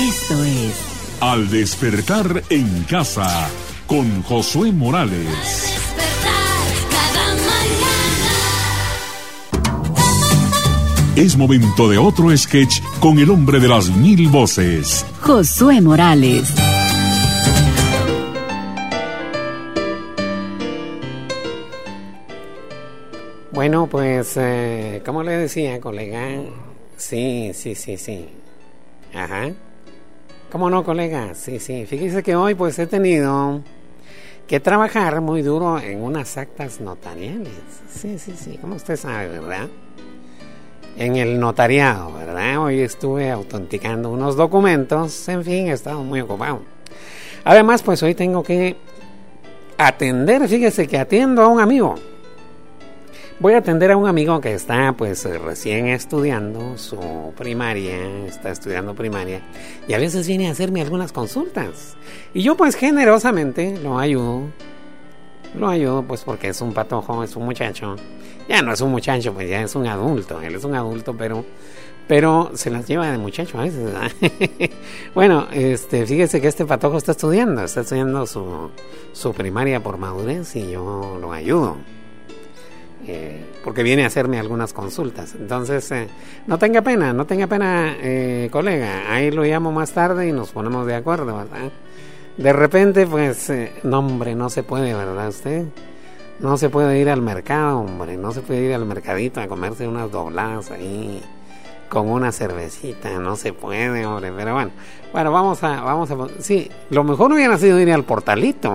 Esto 0.00 0.44
es 0.44 0.99
Al 1.20 1.50
despertar 1.50 2.42
en 2.48 2.84
casa 2.84 3.50
con 3.86 4.22
Josué 4.22 4.72
Morales. 4.72 5.26
Despertar 5.26 6.64
cada 6.90 7.34
mañana. 7.34 8.00
Es 11.16 11.36
momento 11.36 11.90
de 11.90 11.98
otro 11.98 12.34
sketch 12.34 12.80
con 13.00 13.18
el 13.18 13.28
hombre 13.28 13.60
de 13.60 13.68
las 13.68 13.90
mil 13.90 14.28
voces. 14.28 15.04
Josué 15.20 15.82
Morales. 15.82 16.54
Bueno, 23.52 23.88
pues, 23.88 24.38
eh, 24.38 25.02
como 25.04 25.22
le 25.22 25.32
decía, 25.32 25.78
colega, 25.82 26.40
sí, 26.96 27.50
sí, 27.52 27.74
sí, 27.74 27.98
sí. 27.98 28.26
Ajá. 29.12 29.50
¿Cómo 30.50 30.68
no, 30.68 30.82
colega? 30.82 31.34
Sí, 31.34 31.60
sí. 31.60 31.86
Fíjese 31.86 32.24
que 32.24 32.34
hoy, 32.34 32.56
pues, 32.56 32.76
he 32.80 32.86
tenido 32.88 33.60
que 34.48 34.58
trabajar 34.58 35.20
muy 35.20 35.42
duro 35.42 35.78
en 35.78 36.02
unas 36.02 36.36
actas 36.36 36.80
notariales. 36.80 37.52
Sí, 37.88 38.18
sí, 38.18 38.34
sí, 38.36 38.58
como 38.60 38.74
usted 38.74 38.96
sabe, 38.96 39.28
¿verdad? 39.28 39.68
En 40.96 41.14
el 41.14 41.38
notariado, 41.38 42.12
¿verdad? 42.14 42.58
Hoy 42.64 42.80
estuve 42.80 43.30
autenticando 43.30 44.10
unos 44.10 44.34
documentos, 44.34 45.28
en 45.28 45.44
fin, 45.44 45.68
he 45.68 45.72
estado 45.72 46.02
muy 46.02 46.20
ocupado. 46.20 46.62
Además, 47.44 47.84
pues 47.84 48.02
hoy 48.02 48.16
tengo 48.16 48.42
que 48.42 48.76
atender, 49.78 50.48
fíjese 50.48 50.88
que 50.88 50.98
atiendo 50.98 51.42
a 51.42 51.46
un 51.46 51.60
amigo. 51.60 51.94
Voy 53.40 53.54
a 53.54 53.58
atender 53.58 53.90
a 53.90 53.96
un 53.96 54.06
amigo 54.06 54.38
que 54.42 54.52
está 54.52 54.92
pues 54.92 55.24
eh, 55.24 55.38
recién 55.38 55.86
estudiando 55.86 56.76
su 56.76 57.32
primaria, 57.38 58.26
está 58.26 58.50
estudiando 58.50 58.94
primaria 58.94 59.40
y 59.88 59.94
a 59.94 59.98
veces 59.98 60.26
viene 60.28 60.48
a 60.48 60.50
hacerme 60.50 60.82
algunas 60.82 61.10
consultas. 61.10 61.96
Y 62.34 62.42
yo 62.42 62.54
pues 62.54 62.74
generosamente 62.74 63.78
lo 63.82 63.98
ayudo. 63.98 64.42
Lo 65.58 65.70
ayudo 65.70 66.02
pues 66.02 66.22
porque 66.22 66.48
es 66.48 66.60
un 66.60 66.74
patojo, 66.74 67.24
es 67.24 67.34
un 67.34 67.46
muchacho. 67.46 67.96
Ya 68.46 68.60
no 68.60 68.74
es 68.74 68.82
un 68.82 68.90
muchacho, 68.90 69.32
pues 69.32 69.48
ya 69.48 69.62
es 69.62 69.74
un 69.74 69.86
adulto. 69.86 70.38
Él 70.42 70.56
es 70.56 70.64
un 70.64 70.74
adulto, 70.74 71.16
pero 71.16 71.42
pero 72.06 72.50
se 72.52 72.68
las 72.68 72.86
lleva 72.86 73.10
de 73.10 73.16
muchacho 73.16 73.58
a 73.58 73.62
veces. 73.62 73.90
bueno, 75.14 75.48
este, 75.50 76.04
fíjese 76.04 76.42
que 76.42 76.48
este 76.48 76.66
patojo 76.66 76.98
está 76.98 77.12
estudiando, 77.12 77.64
está 77.64 77.80
estudiando 77.80 78.26
su, 78.26 78.70
su 79.14 79.32
primaria 79.32 79.82
por 79.82 79.96
madurez 79.96 80.54
y 80.56 80.72
yo 80.72 81.16
lo 81.18 81.32
ayudo 81.32 81.78
eh, 83.06 83.44
porque 83.64 83.82
viene 83.82 84.04
a 84.04 84.06
hacerme 84.06 84.38
algunas 84.38 84.72
consultas. 84.72 85.34
Entonces, 85.34 85.90
eh, 85.92 86.08
no 86.46 86.58
tenga 86.58 86.82
pena, 86.82 87.12
no 87.12 87.26
tenga 87.26 87.46
pena, 87.46 87.96
eh, 88.00 88.48
colega. 88.50 89.12
Ahí 89.12 89.30
lo 89.30 89.44
llamo 89.44 89.72
más 89.72 89.92
tarde 89.92 90.28
y 90.28 90.32
nos 90.32 90.50
ponemos 90.50 90.86
de 90.86 90.94
acuerdo, 90.94 91.36
¿verdad? 91.36 91.70
De 92.36 92.52
repente, 92.52 93.06
pues, 93.06 93.50
eh, 93.50 93.72
no, 93.82 93.98
hombre, 93.98 94.34
no 94.34 94.48
se 94.48 94.62
puede, 94.62 94.94
¿verdad 94.94 95.28
usted? 95.28 95.66
No 96.38 96.56
se 96.56 96.70
puede 96.70 96.98
ir 96.98 97.10
al 97.10 97.20
mercado, 97.20 97.80
hombre, 97.80 98.16
no 98.16 98.32
se 98.32 98.40
puede 98.40 98.62
ir 98.62 98.74
al 98.74 98.86
mercadito 98.86 99.40
a 99.40 99.46
comerse 99.46 99.86
unas 99.86 100.10
dobladas 100.10 100.70
ahí 100.70 101.22
con 101.90 102.08
una 102.08 102.32
cervecita, 102.32 103.10
no 103.18 103.36
se 103.36 103.52
puede, 103.52 104.06
hombre, 104.06 104.32
pero 104.34 104.54
bueno, 104.54 104.70
bueno, 105.12 105.32
vamos 105.32 105.62
a, 105.64 105.82
vamos 105.82 106.10
a, 106.10 106.16
sí, 106.38 106.70
lo 106.88 107.04
mejor 107.04 107.32
hubiera 107.32 107.58
sido 107.58 107.78
ir 107.80 107.92
al 107.92 108.04
portalito. 108.04 108.74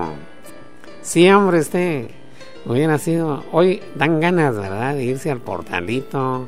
Sí, 1.01 1.27
hombre, 1.29 1.59
este 1.59 2.09
hubiera 2.65 2.97
sido, 2.97 3.43
hoy 3.51 3.81
dan 3.95 4.19
ganas, 4.19 4.55
¿verdad?, 4.55 4.95
de 4.95 5.03
irse 5.03 5.31
al 5.31 5.39
portalito 5.39 6.47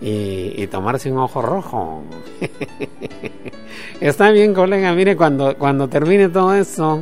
y, 0.00 0.54
y 0.56 0.66
tomarse 0.66 1.10
un 1.10 1.18
ojo 1.18 1.42
rojo. 1.42 2.02
Está 4.00 4.30
bien, 4.30 4.54
colega, 4.54 4.92
mire, 4.92 5.16
cuando, 5.16 5.56
cuando 5.56 5.88
termine 5.88 6.28
todo 6.28 6.54
esto, 6.54 7.00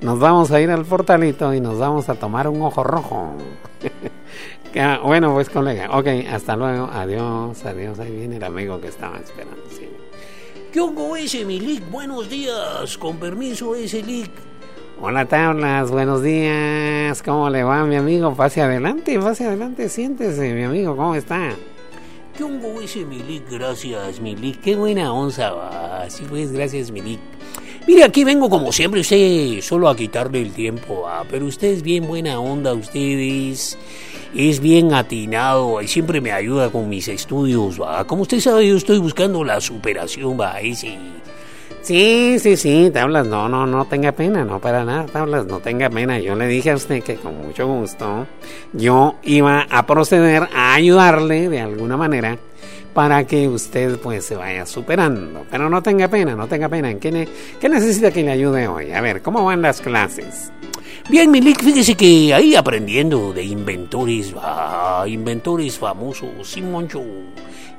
nos 0.00 0.18
vamos 0.18 0.50
a 0.50 0.60
ir 0.60 0.70
al 0.70 0.84
portalito 0.84 1.52
y 1.52 1.60
nos 1.60 1.78
vamos 1.78 2.08
a 2.08 2.14
tomar 2.14 2.48
un 2.48 2.62
ojo 2.62 2.82
rojo. 2.84 3.34
Ah, 4.76 5.00
bueno, 5.02 5.34
pues 5.34 5.50
colega, 5.50 5.90
ok, 5.98 6.06
hasta 6.32 6.54
luego, 6.54 6.88
adiós, 6.92 7.64
adiós, 7.64 7.98
ahí 7.98 8.12
viene 8.14 8.36
el 8.36 8.44
amigo 8.44 8.80
que 8.80 8.86
estaba 8.86 9.18
esperando. 9.18 9.64
sí. 9.68 9.88
¿Qué 10.72 10.78
hongo 10.80 11.16
ese, 11.16 11.44
Milik? 11.44 11.90
Buenos 11.90 12.30
días. 12.30 12.96
Con 12.96 13.16
permiso, 13.16 13.74
ese 13.74 14.00
Lick. 14.00 14.30
Hola 15.02 15.24
Tablas, 15.24 15.90
buenos 15.90 16.22
días, 16.22 17.22
¿cómo 17.22 17.48
le 17.48 17.62
va 17.62 17.86
mi 17.86 17.96
amigo? 17.96 18.34
Pase 18.34 18.60
adelante, 18.60 19.18
pase 19.18 19.46
adelante, 19.46 19.88
siéntese 19.88 20.52
mi 20.52 20.64
amigo, 20.64 20.94
¿cómo 20.94 21.14
está? 21.14 21.54
¿Qué 22.36 22.44
hongo 22.44 22.82
ese, 22.82 23.06
Milik? 23.06 23.50
Gracias, 23.50 24.20
Milik. 24.20 24.60
Qué 24.60 24.76
buena 24.76 25.10
onza 25.14 25.52
va. 25.52 26.04
Sí, 26.10 26.26
pues, 26.28 26.52
gracias, 26.52 26.90
Milik. 26.90 27.18
Mire, 27.86 28.04
aquí 28.04 28.24
vengo 28.24 28.50
como 28.50 28.72
siempre, 28.72 29.00
usted 29.00 29.62
solo 29.62 29.88
a 29.88 29.96
quitarle 29.96 30.42
el 30.42 30.52
tiempo, 30.52 31.08
ah, 31.08 31.24
pero 31.30 31.46
usted 31.46 31.68
es 31.68 31.82
bien 31.82 32.06
buena 32.06 32.38
onda, 32.38 32.74
ustedes 32.74 33.78
es 34.34 34.60
bien 34.60 34.92
atinado 34.92 35.80
y 35.80 35.88
siempre 35.88 36.20
me 36.20 36.30
ayuda 36.30 36.68
con 36.68 36.90
mis 36.90 37.08
estudios, 37.08 37.80
va. 37.80 38.06
Como 38.06 38.22
usted 38.22 38.40
sabe, 38.40 38.68
yo 38.68 38.76
estoy 38.76 38.98
buscando 38.98 39.44
la 39.44 39.62
superación, 39.62 40.38
va, 40.38 40.60
ese. 40.60 40.98
Sí, 41.82 42.36
sí, 42.38 42.56
sí, 42.56 42.90
Tablas, 42.92 43.26
no, 43.26 43.48
no, 43.48 43.66
no 43.66 43.84
tenga 43.86 44.12
pena, 44.12 44.44
no 44.44 44.60
para 44.60 44.84
nada, 44.84 45.06
Tablas, 45.06 45.46
no 45.46 45.60
tenga 45.60 45.88
pena. 45.88 46.18
Yo 46.20 46.34
le 46.36 46.46
dije 46.46 46.70
a 46.70 46.76
usted 46.76 47.02
que 47.02 47.16
con 47.16 47.36
mucho 47.38 47.66
gusto 47.66 48.26
yo 48.72 49.16
iba 49.22 49.66
a 49.70 49.86
proceder 49.86 50.48
a 50.54 50.74
ayudarle 50.74 51.48
de 51.48 51.60
alguna 51.60 51.96
manera 51.96 52.38
para 52.92 53.24
que 53.26 53.48
usted 53.48 53.98
pues 53.98 54.26
se 54.26 54.36
vaya 54.36 54.66
superando. 54.66 55.46
Pero 55.50 55.70
no 55.70 55.82
tenga 55.82 56.08
pena, 56.08 56.34
no 56.36 56.46
tenga 56.48 56.68
pena. 56.68 56.94
¿Qué, 56.96 57.10
ne- 57.10 57.28
qué 57.60 57.68
necesita 57.68 58.10
que 58.10 58.22
le 58.22 58.32
ayude 58.32 58.68
hoy? 58.68 58.92
A 58.92 59.00
ver, 59.00 59.22
¿cómo 59.22 59.44
van 59.44 59.62
las 59.62 59.80
clases? 59.80 60.52
Bien, 61.08 61.30
Milik, 61.30 61.62
fíjese 61.62 61.94
que 61.96 62.34
ahí 62.34 62.54
aprendiendo 62.54 63.32
de 63.32 63.42
inventores, 63.42 64.36
va, 64.36 65.02
inventores 65.08 65.78
famosos, 65.78 66.28
Simoncho, 66.46 67.02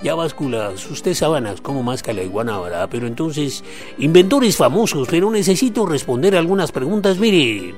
ya 0.04 0.16
básculas, 0.16 0.90
usted 0.90 1.14
sábanas 1.14 1.62
como 1.62 1.84
más 1.84 2.02
que 2.02 2.14
la 2.14 2.24
iguana, 2.24 2.60
¿verdad? 2.60 2.88
Pero 2.90 3.08
entonces, 3.08 3.64
inventores 4.00 4.58
famosos, 4.58 5.08
pero 5.10 5.30
necesito 5.30 5.86
responder 5.86 6.36
algunas 6.36 6.72
preguntas, 6.72 7.20
mire, 7.20 7.76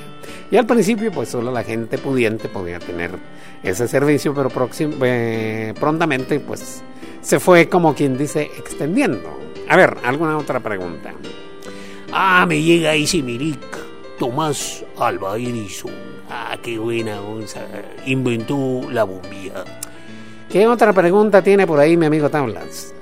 Y 0.51 0.57
al 0.57 0.65
principio 0.65 1.11
pues 1.11 1.29
solo 1.29 1.51
la 1.51 1.63
gente 1.63 1.97
pudiente 1.97 2.47
podía 2.47 2.79
tener 2.79 3.11
ese 3.63 3.87
servicio, 3.87 4.33
pero 4.33 4.51
eh, 4.79 5.73
prontamente 5.79 6.39
pues 6.39 6.83
se 7.21 7.39
fue 7.39 7.67
como 7.69 7.95
quien 7.95 8.17
dice 8.17 8.51
extendiendo. 8.57 9.44
A 9.67 9.75
ver, 9.75 9.97
¿alguna 10.03 10.37
otra 10.37 10.59
pregunta? 10.59 11.13
Ah, 12.11 12.45
me 12.47 12.61
llega 12.61 12.93
ese 12.93 13.21
Miric, 13.21 13.59
Tomás 14.19 14.85
Alva 14.97 15.37
Edison. 15.37 15.91
Ah, 16.29 16.57
qué 16.61 16.77
buena 16.77 17.19
onza. 17.21 17.61
Inventó 18.05 18.83
la 18.91 19.03
bombilla. 19.03 19.65
¿Qué 20.49 20.67
otra 20.67 20.93
pregunta 20.93 21.41
tiene 21.41 21.65
por 21.65 21.79
ahí 21.79 21.97
mi 21.97 22.05
amigo 22.05 22.29
Tablas? 22.29 22.93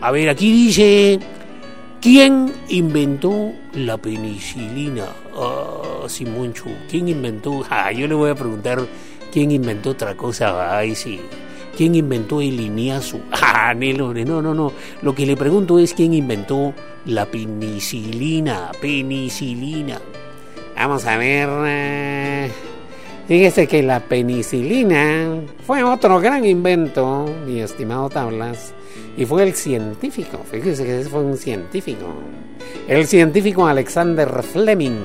A 0.00 0.10
ver, 0.10 0.28
aquí 0.28 0.52
dice, 0.52 1.18
¿quién 2.00 2.52
inventó 2.68 3.52
la 3.74 3.98
penicilina? 3.98 5.06
Ah, 5.36 6.04
Simoncho, 6.06 6.66
¿quién 6.88 7.08
inventó? 7.08 7.64
Ah, 7.68 7.90
yo 7.90 8.06
le 8.06 8.14
voy 8.14 8.30
a 8.30 8.34
preguntar, 8.34 8.86
¿quién 9.32 9.50
inventó 9.50 9.90
otra 9.90 10.16
cosa? 10.16 10.78
Ay, 10.78 10.94
sí. 10.94 11.20
¿Quién 11.76 11.94
inventó 11.94 12.40
el 12.40 12.56
lineazo? 12.56 13.20
Ah, 13.56 13.72
Nelo, 13.72 14.12
no, 14.12 14.42
no, 14.42 14.52
no. 14.52 14.72
Lo 15.00 15.14
que 15.14 15.24
le 15.24 15.36
pregunto 15.36 15.78
es 15.78 15.94
quién 15.94 16.12
inventó 16.12 16.74
la 17.06 17.24
penicilina. 17.24 18.72
Penicilina. 18.80 19.98
Vamos 20.76 21.06
a 21.06 21.16
ver. 21.16 21.48
eh, 21.66 22.50
Fíjese 23.26 23.66
que 23.66 23.82
la 23.82 24.00
penicilina 24.00 25.40
fue 25.66 25.82
otro 25.82 26.20
gran 26.20 26.44
invento, 26.44 27.24
mi 27.46 27.60
estimado 27.60 28.10
Tablas, 28.10 28.74
y 29.16 29.24
fue 29.24 29.44
el 29.44 29.54
científico. 29.54 30.40
Fíjese 30.50 30.84
que 30.84 31.00
ese 31.00 31.08
fue 31.08 31.20
un 31.20 31.38
científico. 31.38 32.06
El 32.86 33.06
científico 33.06 33.66
Alexander 33.66 34.28
Fleming, 34.42 34.98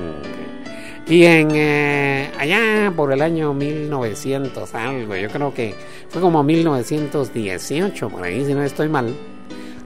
quien 1.10 1.48
eh, 1.54 2.30
allá 2.38 2.92
por 2.94 3.12
el 3.12 3.20
año 3.20 3.52
1900 3.52 4.72
algo, 4.76 5.16
yo 5.16 5.28
creo 5.28 5.52
que 5.52 5.74
fue 6.08 6.22
como 6.22 6.44
1918, 6.44 8.08
por 8.08 8.22
ahí 8.22 8.44
si 8.44 8.54
no 8.54 8.62
estoy 8.62 8.88
mal. 8.88 9.12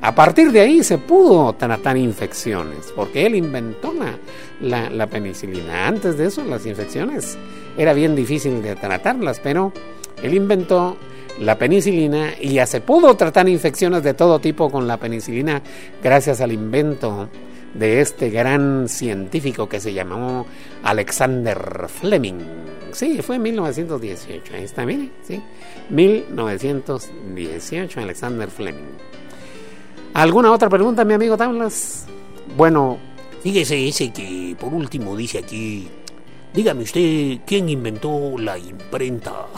A 0.02 0.14
partir 0.14 0.52
de 0.52 0.60
ahí 0.60 0.84
se 0.84 0.98
pudo 0.98 1.54
tratar 1.54 1.96
infecciones, 1.96 2.92
porque 2.94 3.24
él 3.24 3.36
inventó 3.36 3.94
la, 3.94 4.18
la, 4.60 4.90
la 4.90 5.06
penicilina. 5.06 5.86
Antes 5.86 6.18
de 6.18 6.26
eso, 6.26 6.44
las 6.44 6.66
infecciones 6.66 7.38
era 7.78 7.94
bien 7.94 8.14
difícil 8.14 8.62
de 8.62 8.76
tratarlas, 8.76 9.40
pero 9.40 9.72
él 10.22 10.34
inventó 10.34 10.98
la 11.40 11.56
penicilina 11.56 12.34
y 12.38 12.52
ya 12.52 12.66
se 12.66 12.82
pudo 12.82 13.16
tratar 13.16 13.48
infecciones 13.48 14.02
de 14.02 14.12
todo 14.12 14.40
tipo 14.40 14.70
con 14.70 14.86
la 14.86 14.98
penicilina 14.98 15.62
gracias 16.02 16.42
al 16.42 16.52
invento 16.52 17.30
de 17.74 18.00
este 18.00 18.30
gran 18.30 18.88
científico 18.88 19.68
que 19.68 19.80
se 19.80 19.92
llamó 19.92 20.46
Alexander 20.82 21.86
Fleming. 21.88 22.40
Sí, 22.92 23.20
fue 23.22 23.36
en 23.36 23.42
1918. 23.42 24.54
Ahí 24.54 24.64
está, 24.64 24.84
mire, 24.86 25.10
sí. 25.22 25.40
1918, 25.90 28.00
Alexander 28.00 28.50
Fleming. 28.50 28.96
¿Alguna 30.14 30.50
otra 30.52 30.68
pregunta, 30.68 31.04
mi 31.04 31.14
amigo 31.14 31.36
Tablas? 31.36 32.06
Bueno, 32.56 32.98
Fíjese 33.44 33.86
ese 33.86 34.10
que 34.10 34.56
por 34.58 34.72
último 34.72 35.14
dice 35.14 35.36
aquí, 35.36 35.86
dígame 36.54 36.84
usted, 36.84 37.40
¿quién 37.46 37.68
inventó 37.68 38.38
la 38.38 38.56
imprenta? 38.56 39.48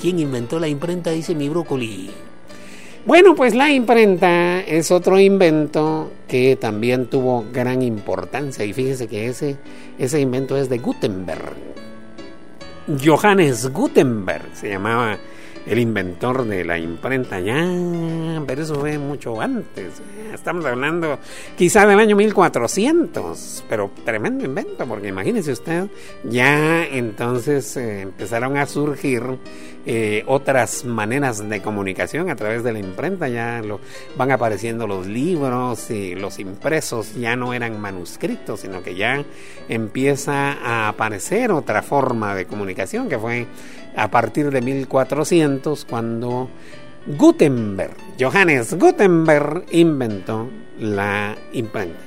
¿Quién 0.00 0.18
inventó 0.18 0.58
la 0.58 0.66
imprenta? 0.66 1.12
Dice 1.12 1.36
mi 1.36 1.48
brócoli. 1.48 2.10
Bueno, 3.08 3.34
pues 3.34 3.54
la 3.54 3.70
imprenta 3.70 4.60
es 4.60 4.90
otro 4.90 5.18
invento 5.18 6.12
que 6.28 6.56
también 6.56 7.06
tuvo 7.06 7.46
gran 7.50 7.80
importancia 7.80 8.66
y 8.66 8.74
fíjese 8.74 9.08
que 9.08 9.28
ese, 9.28 9.56
ese 9.98 10.20
invento 10.20 10.58
es 10.58 10.68
de 10.68 10.76
Gutenberg. 10.76 11.54
Johannes 13.02 13.72
Gutenberg 13.72 14.50
se 14.52 14.68
llamaba 14.68 15.16
el 15.68 15.78
inventor 15.78 16.46
de 16.46 16.64
la 16.64 16.78
imprenta 16.78 17.40
ya, 17.40 17.62
pero 18.46 18.62
eso 18.62 18.76
fue 18.76 18.98
mucho 18.98 19.40
antes. 19.40 20.00
Estamos 20.32 20.64
hablando 20.64 21.18
quizá 21.56 21.86
del 21.86 21.98
año 21.98 22.16
1400, 22.16 23.64
pero 23.68 23.90
tremendo 24.04 24.44
invento, 24.44 24.86
porque 24.86 25.08
imagínese 25.08 25.52
usted, 25.52 25.88
ya 26.24 26.84
entonces 26.84 27.76
eh, 27.76 28.02
empezaron 28.02 28.56
a 28.56 28.66
surgir 28.66 29.22
eh, 29.84 30.24
otras 30.26 30.84
maneras 30.84 31.46
de 31.46 31.60
comunicación 31.60 32.30
a 32.30 32.36
través 32.36 32.64
de 32.64 32.72
la 32.72 32.78
imprenta, 32.78 33.28
ya 33.28 33.60
lo, 33.62 33.80
van 34.16 34.32
apareciendo 34.32 34.86
los 34.86 35.06
libros 35.06 35.90
y 35.90 36.14
los 36.14 36.38
impresos 36.38 37.14
ya 37.14 37.36
no 37.36 37.52
eran 37.52 37.78
manuscritos, 37.80 38.60
sino 38.60 38.82
que 38.82 38.94
ya 38.94 39.24
empieza 39.68 40.52
a 40.52 40.88
aparecer 40.88 41.52
otra 41.52 41.82
forma 41.82 42.34
de 42.34 42.46
comunicación 42.46 43.08
que 43.08 43.18
fue 43.18 43.46
a 43.98 44.10
partir 44.10 44.50
de 44.50 44.62
1400 44.62 45.84
cuando 45.84 46.48
Gutenberg, 47.18 47.96
Johannes 48.18 48.78
Gutenberg 48.78 49.64
inventó 49.72 50.48
la 50.78 51.36
imprenta. 51.52 51.98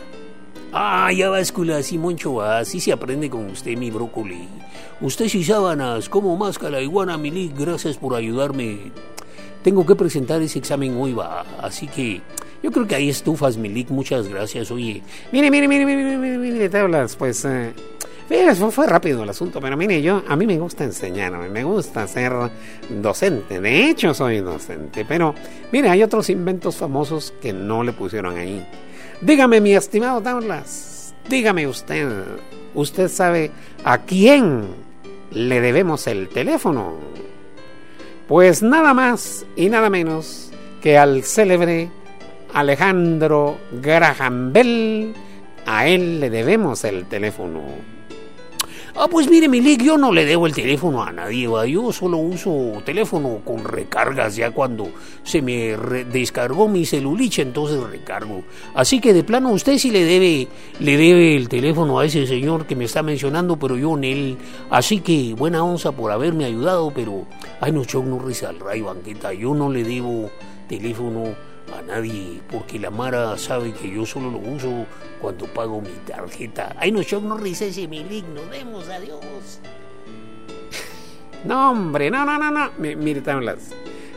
Ah, 0.72 1.12
ya 1.12 1.30
báscula, 1.30 1.84
Simoncho, 1.84 2.42
así 2.42 2.80
se 2.80 2.94
aprende 2.94 3.30
con 3.30 3.50
usted, 3.50 3.78
mi 3.78 3.92
brócoli. 3.92 4.48
Usted 5.02 5.26
y 5.26 5.44
sábanas, 5.44 6.08
como 6.08 6.38
máscara, 6.38 6.82
iguana, 6.82 7.18
Milik, 7.18 7.58
gracias 7.58 7.98
por 7.98 8.16
ayudarme. 8.16 8.94
Tengo 9.64 9.86
que 9.86 9.96
presentar 9.96 10.42
ese 10.42 10.60
examen 10.60 10.96
hoy, 10.98 11.12
va, 11.12 11.42
así 11.60 11.88
que 11.88 12.22
yo 12.64 12.72
creo 12.72 12.88
que 12.88 12.96
hay 12.96 13.10
estufas, 13.10 13.58
Milik, 13.58 13.90
muchas 13.90 14.30
gracias, 14.30 14.72
oye. 14.72 15.04
Mire, 15.34 15.52
mire, 15.52 15.68
mire, 15.68 15.86
mire, 15.86 16.06
mire, 16.06 16.18
mire, 16.18 16.38
mire, 16.38 16.70
tablas, 16.70 17.18
pues 17.18 17.44
eh, 17.44 17.74
fue, 18.32 18.56
fue- 18.56 18.72
fue 18.72 18.88
rápido 18.88 19.24
el 19.24 19.30
asunto, 19.30 19.60
pero 19.60 19.76
mire, 19.78 20.02
yo, 20.02 20.24
a 20.28 20.36
mí 20.36 20.46
me 20.48 20.58
gusta 20.58 20.84
enseñar, 20.84 21.32
me 21.50 21.64
gusta 21.64 22.08
ser 22.08 22.34
docente, 22.90 23.60
de 23.60 23.90
hecho 23.90 24.14
soy 24.14 24.40
docente, 24.40 25.06
pero 25.06 25.36
mire, 25.72 25.90
hay 25.90 26.04
otros 26.04 26.30
inventos 26.30 26.76
famosos 26.78 27.34
que 27.42 27.52
no 27.54 27.84
le 27.84 27.94
pusieron 27.94 28.38
ahí. 28.38 28.66
Dígame, 29.22 29.62
mi 29.62 29.74
estimado 29.76 30.22
tablas, 30.22 31.14
dígame 31.30 31.68
usted, 31.68 32.08
¿usted 32.74 33.08
sabe 33.10 33.52
a 33.84 34.00
quién 34.00 34.66
le 35.32 35.62
debemos 35.62 36.08
el 36.08 36.28
teléfono? 36.30 36.96
Pues 38.28 38.64
nada 38.64 38.94
más 38.94 39.46
y 39.56 39.68
nada 39.70 39.90
menos 39.90 40.52
que 40.82 40.98
al 40.98 41.24
célebre 41.24 41.90
Alejandro 42.54 43.58
Graham 43.82 44.54
Bell. 44.54 45.14
A 45.66 45.88
él 45.88 46.20
le 46.20 46.30
debemos 46.32 46.84
el 46.86 47.06
teléfono. 47.06 47.62
Ah, 48.94 49.08
pues 49.10 49.30
mire, 49.30 49.48
Milik, 49.48 49.82
yo 49.84 49.98
no 49.98 50.12
le 50.12 50.26
debo 50.26 50.48
el 50.48 50.54
teléfono 50.54 51.02
a 51.02 51.14
nadie, 51.14 51.48
va. 51.48 51.66
Yo 51.66 51.94
solo 51.94 52.18
uso 52.18 52.82
teléfono 52.86 53.40
con 53.46 53.64
recargas 53.64 54.36
ya 54.36 54.52
cuando 54.52 54.90
se 55.24 55.42
me 55.42 55.78
descargó 56.12 56.68
mi 56.68 56.86
celuliche, 56.86 57.42
entonces 57.42 57.82
recargo. 57.82 58.44
Así 58.76 59.00
que 59.00 59.14
de 59.14 59.24
plano 59.24 59.52
usted 59.52 59.78
sí 59.78 59.92
le 59.92 60.04
debe, 60.04 60.50
le 60.80 60.98
debe 60.98 61.38
el 61.38 61.48
teléfono 61.48 62.00
a 62.00 62.06
ese 62.06 62.28
señor 62.28 62.66
que 62.66 62.76
me 62.76 62.84
está 62.84 63.02
mencionando, 63.02 63.58
pero 63.58 63.78
yo 63.78 63.98
en 63.98 64.04
él. 64.04 64.38
Así 64.70 65.00
que 65.00 65.36
buena 65.36 65.64
onza 65.64 65.94
por 65.94 66.12
haberme 66.12 66.44
ayudado, 66.44 66.92
pero 66.94 67.26
ay 67.62 67.72
no 67.72 67.86
choc 67.86 68.06
no 68.06 68.20
risa 68.20 68.50
al 68.50 68.60
ray 68.60 68.82
banqueta. 68.82 69.34
Yo 69.34 69.56
no 69.56 69.70
le 69.70 69.86
debo 69.86 70.30
teléfono 70.68 71.51
a 71.78 71.82
nadie, 71.82 72.42
porque 72.52 72.80
la 72.80 72.90
Mara 72.90 73.38
sabe 73.38 73.72
que 73.74 73.90
yo 73.90 74.06
solo 74.06 74.30
lo 74.32 74.38
uso 74.40 74.86
cuando 75.22 75.46
pago 75.48 75.82
mi 75.82 75.90
tarjeta. 76.06 76.76
Ay, 76.78 76.92
no, 76.92 77.02
shock, 77.02 77.24
no 77.24 77.38
rises 77.38 77.78
ese 77.78 77.88
Milik, 77.88 78.26
nos 78.28 78.50
vemos, 78.50 78.88
adiós. 78.90 79.60
No, 81.44 81.72
hombre, 81.72 82.12
no, 82.12 82.26
no, 82.26 82.38
no, 82.38 82.52
no. 82.52 82.72
Mi- 82.78 82.96
Mire, 82.96 83.22
Tablas, 83.22 83.72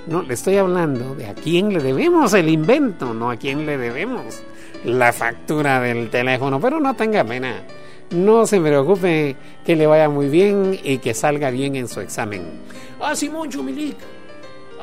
no, 0.06 0.22
le 0.22 0.34
estoy 0.34 0.56
hablando 0.58 1.14
de 1.14 1.26
a 1.26 1.34
quién 1.34 1.72
le 1.72 1.80
debemos 1.80 2.34
el 2.34 2.48
invento, 2.50 3.14
no 3.14 3.30
a 3.30 3.36
quién 3.36 3.64
le 3.64 3.78
debemos 3.78 4.42
la 4.84 5.12
factura 5.12 5.80
del 5.80 6.10
teléfono. 6.10 6.60
Pero 6.60 6.80
no 6.80 6.94
tenga 6.94 7.24
pena. 7.24 7.62
No 8.10 8.46
se 8.46 8.60
preocupe 8.60 9.34
que 9.64 9.74
le 9.76 9.86
vaya 9.86 10.10
muy 10.10 10.28
bien 10.28 10.78
y 10.84 10.98
que 10.98 11.14
salga 11.14 11.50
bien 11.50 11.74
en 11.76 11.88
su 11.88 12.00
examen. 12.00 12.42
Ah, 13.00 13.16
Simón 13.16 13.48
Chumilik. 13.48 13.96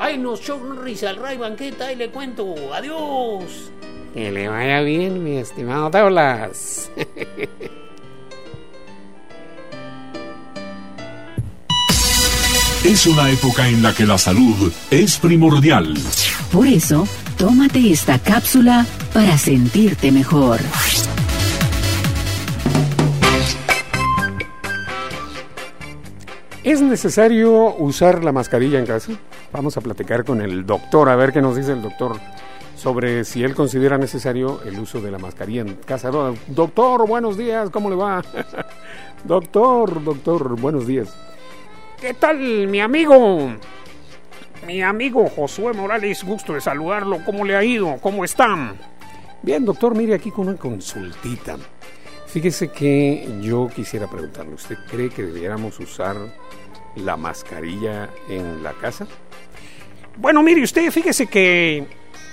Ay, 0.04 0.18
no, 0.18 0.34
shock, 0.34 0.64
no 0.64 0.82
risa, 0.82 1.10
al 1.10 1.16
Ray 1.16 1.36
Banqueta, 1.36 1.86
ahí 1.86 1.94
le 1.94 2.10
cuento, 2.10 2.56
adiós. 2.74 3.70
Que 4.12 4.32
le 4.32 4.48
vaya 4.48 4.80
bien, 4.80 5.22
mi 5.22 5.38
estimado 5.38 5.92
Tablas. 5.92 6.90
Es 12.84 13.06
una 13.06 13.30
época 13.30 13.68
en 13.68 13.80
la 13.80 13.94
que 13.94 14.04
la 14.04 14.18
salud 14.18 14.72
es 14.90 15.16
primordial. 15.18 15.94
Por 16.50 16.66
eso, 16.66 17.06
tómate 17.38 17.92
esta 17.92 18.18
cápsula 18.18 18.84
para 19.14 19.38
sentirte 19.38 20.10
mejor. 20.10 20.58
¿Es 26.64 26.80
necesario 26.80 27.76
usar 27.76 28.24
la 28.24 28.32
mascarilla 28.32 28.80
en 28.80 28.86
casa? 28.86 29.12
Vamos 29.52 29.76
a 29.76 29.80
platicar 29.80 30.24
con 30.24 30.40
el 30.40 30.64
doctor, 30.64 31.08
a 31.08 31.16
ver 31.16 31.32
qué 31.32 31.42
nos 31.42 31.56
dice 31.56 31.72
el 31.72 31.82
doctor 31.82 32.18
sobre 32.76 33.24
si 33.24 33.44
él 33.44 33.54
considera 33.54 33.98
necesario 33.98 34.60
el 34.64 34.78
uso 34.78 35.00
de 35.00 35.10
la 35.10 35.18
mascarilla 35.18 35.60
en 35.60 35.74
casa. 35.76 36.10
Do- 36.10 36.34
Doctor, 36.48 37.06
buenos 37.06 37.36
días, 37.36 37.68
¿cómo 37.70 37.90
le 37.90 37.96
va? 37.96 38.22
doctor, 39.24 40.02
doctor, 40.02 40.58
buenos 40.60 40.86
días. 40.86 41.14
¿Qué 42.00 42.14
tal, 42.14 42.38
mi 42.66 42.80
amigo? 42.80 43.52
Mi 44.66 44.80
amigo 44.82 45.28
Josué 45.28 45.72
Morales, 45.74 46.24
gusto 46.24 46.54
de 46.54 46.60
saludarlo. 46.60 47.18
¿Cómo 47.24 47.44
le 47.44 47.54
ha 47.54 47.62
ido? 47.62 47.98
¿Cómo 48.00 48.24
están? 48.24 48.76
Bien, 49.42 49.64
doctor, 49.64 49.94
mire 49.94 50.14
aquí 50.14 50.30
con 50.30 50.48
una 50.48 50.56
consultita. 50.56 51.56
Fíjese 52.26 52.68
que 52.68 53.28
yo 53.42 53.68
quisiera 53.74 54.06
preguntarle, 54.08 54.54
¿usted 54.54 54.76
cree 54.90 55.10
que 55.10 55.22
debiéramos 55.24 55.78
usar 55.78 56.16
la 56.96 57.16
mascarilla 57.16 58.08
en 58.28 58.62
la 58.62 58.72
casa? 58.72 59.06
Bueno, 60.16 60.42
mire 60.42 60.62
usted, 60.62 60.90
fíjese 60.90 61.26
que 61.26 61.86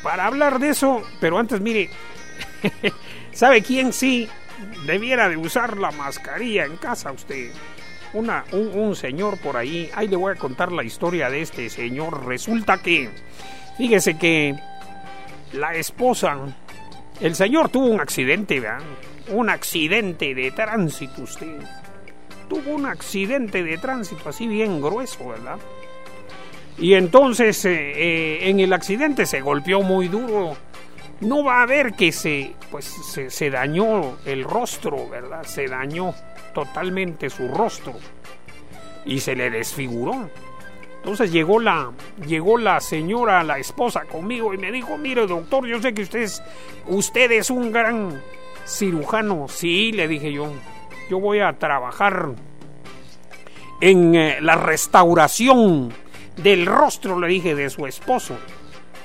para 0.04 0.26
hablar 0.26 0.60
de 0.60 0.70
eso, 0.70 1.02
pero 1.20 1.38
antes 1.38 1.62
mire, 1.62 1.89
¿sabe 3.32 3.62
quién 3.62 3.94
sí 3.94 4.28
debiera 4.86 5.30
de 5.30 5.38
usar 5.38 5.78
la 5.78 5.92
mascarilla 5.92 6.65
en 6.65 6.78
casa 6.78 7.12
usted? 7.12 7.52
Una, 8.13 8.44
un, 8.52 8.68
un 8.70 8.96
señor 8.96 9.38
por 9.38 9.56
ahí, 9.56 9.89
ahí 9.94 10.08
le 10.08 10.15
voy 10.15 10.34
a 10.34 10.36
contar 10.36 10.72
la 10.72 10.84
historia 10.84 11.30
de 11.30 11.42
este 11.42 11.70
señor. 11.70 12.26
Resulta 12.26 12.78
que, 12.80 13.10
fíjese 13.78 14.18
que 14.18 14.56
la 15.54 15.76
esposa, 15.76 16.38
el 17.22 17.36
señor 17.36 17.70
tuvo 17.70 17.88
un 17.88 18.02
accidente, 18.02 18.60
¿verdad? 18.60 18.84
Un 19.30 19.50
accidente 19.50 20.34
de 20.34 20.52
tránsito 20.52 21.22
usted. 21.22 21.62
Tuvo 22.50 22.74
un 22.74 22.88
accidente 22.88 23.63
de 23.63 23.78
tránsito 23.78 24.30
así 24.30 24.48
bien 24.48 24.82
grueso, 24.82 25.30
¿verdad? 25.30 25.60
Y 26.80 26.94
entonces 26.94 27.63
eh, 27.65 27.72
eh, 27.72 28.50
en 28.50 28.60
el 28.60 28.72
accidente 28.74 29.26
se 29.26 29.42
golpeó 29.42 29.82
muy 29.82 30.08
duro. 30.08 30.56
No 31.22 31.44
va 31.44 31.62
a 31.62 31.65
ver 31.65 31.94
que 31.94 32.12
se, 32.12 32.54
pues, 32.72 32.86
se, 32.86 33.30
se 33.30 33.50
dañó 33.50 34.18
el 34.26 34.46
rostro, 34.46 35.10
¿verdad? 35.10 35.44
Se 35.44 35.68
dañó 35.68 36.13
totalmente 36.54 37.30
su 37.30 37.50
rostro 37.50 37.94
y 39.06 39.20
se 39.20 39.36
le 39.36 39.50
desfiguró. 39.50 40.30
Entonces 40.98 41.32
llegó 41.32 41.60
la, 41.60 41.92
llegó 42.26 42.58
la 42.58 42.80
señora, 42.80 43.44
la 43.44 43.58
esposa 43.58 44.04
conmigo 44.06 44.54
y 44.54 44.58
me 44.58 44.72
dijo, 44.72 44.98
mire 44.98 45.26
doctor, 45.28 45.65
yo 45.65 45.82
sé 45.82 45.94
que 45.94 46.02
usted 46.02 46.20
es, 46.20 46.44
usted 46.88 47.32
es 47.32 47.50
un 47.50 47.72
gran 47.72 48.22
cirujano. 48.65 49.48
Sí, 49.48 49.92
le 49.92 50.08
dije 50.08 50.32
yo, 50.32 50.52
yo 51.10 51.20
voy 51.20 51.39
a 51.39 51.54
trabajar 51.54 52.32
en 53.82 54.15
eh, 54.15 54.38
la 54.42 54.56
restauración 54.56 55.94
del 56.43 56.65
rostro, 56.65 57.19
le 57.19 57.28
dije, 57.28 57.56
de 57.56 57.69
su 57.69 57.86
esposo. 57.86 58.36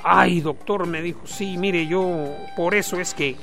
Ay, 0.03 0.41
doctor, 0.41 0.87
me 0.87 1.01
dijo, 1.01 1.27
sí, 1.27 1.57
mire, 1.57 1.87
yo 1.87 2.29
por 2.57 2.75
eso 2.75 3.01
es 3.01 3.15
que 3.15 3.37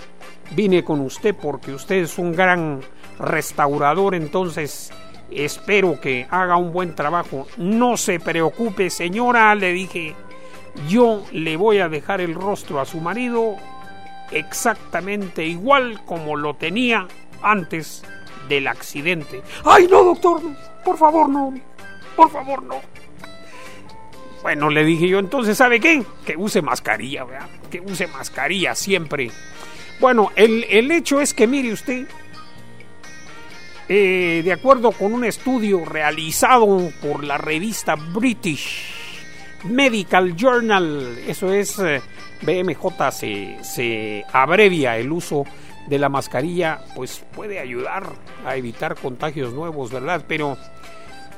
vine 0.51 0.83
con 0.83 1.01
usted, 1.01 1.35
porque 1.35 1.73
usted 1.73 1.95
es 1.95 2.17
un 2.17 2.33
gran 2.33 2.81
restaurador, 3.19 4.15
entonces 4.15 4.91
espero 5.31 5.99
que 5.99 6.27
haga 6.29 6.57
un 6.57 6.71
buen 6.71 6.95
trabajo. 6.95 7.47
No 7.57 7.97
se 7.97 8.19
preocupe, 8.19 8.89
señora, 8.89 9.55
le 9.55 9.73
dije, 9.73 10.15
yo 10.87 11.23
le 11.31 11.57
voy 11.57 11.79
a 11.79 11.89
dejar 11.89 12.21
el 12.21 12.35
rostro 12.35 12.79
a 12.79 12.85
su 12.85 12.99
marido 12.99 13.55
exactamente 14.31 15.45
igual 15.45 16.01
como 16.05 16.37
lo 16.37 16.55
tenía 16.55 17.07
antes 17.41 18.03
del 18.47 18.67
accidente. 18.67 19.41
Ay, 19.65 19.87
no, 19.89 20.03
doctor, 20.03 20.41
por 20.85 20.97
favor, 20.97 21.29
no, 21.29 21.53
por 22.15 22.29
favor, 22.29 22.63
no. 22.63 22.75
Bueno, 24.41 24.69
le 24.69 24.83
dije 24.83 25.07
yo, 25.07 25.19
entonces, 25.19 25.57
¿sabe 25.57 25.79
qué? 25.79 26.03
Que 26.25 26.35
use 26.35 26.61
mascarilla, 26.61 27.23
¿verdad? 27.23 27.49
Que 27.69 27.79
use 27.79 28.07
mascarilla 28.07 28.73
siempre. 28.75 29.29
Bueno, 29.99 30.31
el, 30.35 30.65
el 30.69 30.89
hecho 30.91 31.21
es 31.21 31.33
que, 31.33 31.45
mire 31.45 31.71
usted, 31.71 32.07
eh, 33.87 34.41
de 34.43 34.53
acuerdo 34.53 34.93
con 34.93 35.13
un 35.13 35.25
estudio 35.25 35.85
realizado 35.85 36.89
por 37.01 37.23
la 37.23 37.37
revista 37.37 37.95
British 37.95 38.93
Medical 39.65 40.35
Journal, 40.35 41.19
eso 41.27 41.53
es 41.53 41.77
eh, 41.77 42.01
BMJ, 42.41 43.11
se, 43.11 43.57
se 43.61 44.25
abrevia 44.31 44.97
el 44.97 45.11
uso 45.11 45.45
de 45.87 45.99
la 45.99 46.09
mascarilla, 46.09 46.79
pues 46.95 47.23
puede 47.35 47.59
ayudar 47.59 48.13
a 48.45 48.55
evitar 48.55 48.95
contagios 48.95 49.53
nuevos, 49.53 49.91
¿verdad? 49.91 50.23
Pero 50.27 50.57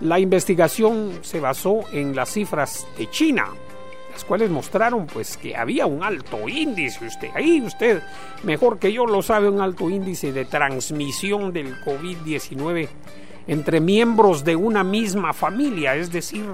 la 0.02 0.20
investigación 0.20 1.20
se 1.22 1.40
basó 1.40 1.82
en 1.92 2.16
las 2.16 2.34
cifras 2.34 2.88
de 2.98 3.10
China, 3.10 3.46
las 4.12 4.24
cuales 4.24 4.50
mostraron 4.50 5.08
pues 5.08 5.38
que 5.38 5.56
había 5.56 5.86
un 5.86 6.04
alto 6.04 6.48
índice, 6.48 7.06
usted, 7.06 7.30
ahí 7.34 7.62
usted 7.62 8.02
mejor 8.44 8.80
que 8.80 8.94
yo 8.94 9.06
lo 9.06 9.22
sabe, 9.22 9.50
un 9.50 9.62
alto 9.62 9.90
índice 9.90 10.32
de 10.32 10.46
transmisión 10.46 11.52
del 11.52 11.76
COVID-19 11.82 12.88
entre 13.48 13.82
miembros 13.82 14.44
de 14.44 14.56
una 14.56 14.84
misma 14.84 15.34
familia, 15.34 15.96
es 15.96 16.12
decir, 16.12 16.46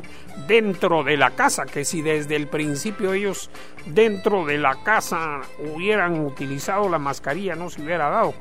dentro 0.47 1.03
de 1.03 1.17
la 1.17 1.31
casa, 1.31 1.65
que 1.65 1.85
si 1.85 2.01
desde 2.01 2.35
el 2.35 2.47
principio 2.47 3.13
ellos 3.13 3.49
dentro 3.85 4.45
de 4.45 4.57
la 4.57 4.83
casa 4.83 5.41
hubieran 5.73 6.19
utilizado 6.25 6.89
la 6.89 6.97
mascarilla 6.97 7.55
no 7.55 7.69
se 7.69 7.81
hubiera 7.81 8.09
dado. 8.09 8.33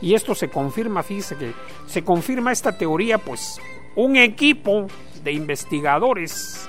Y 0.00 0.14
esto 0.14 0.34
se 0.34 0.48
confirma, 0.48 1.02
fíjese 1.02 1.36
que 1.36 1.52
se 1.86 2.02
confirma 2.02 2.52
esta 2.52 2.76
teoría, 2.76 3.18
pues 3.18 3.60
un 3.96 4.16
equipo 4.16 4.86
de 5.22 5.32
investigadores 5.32 6.68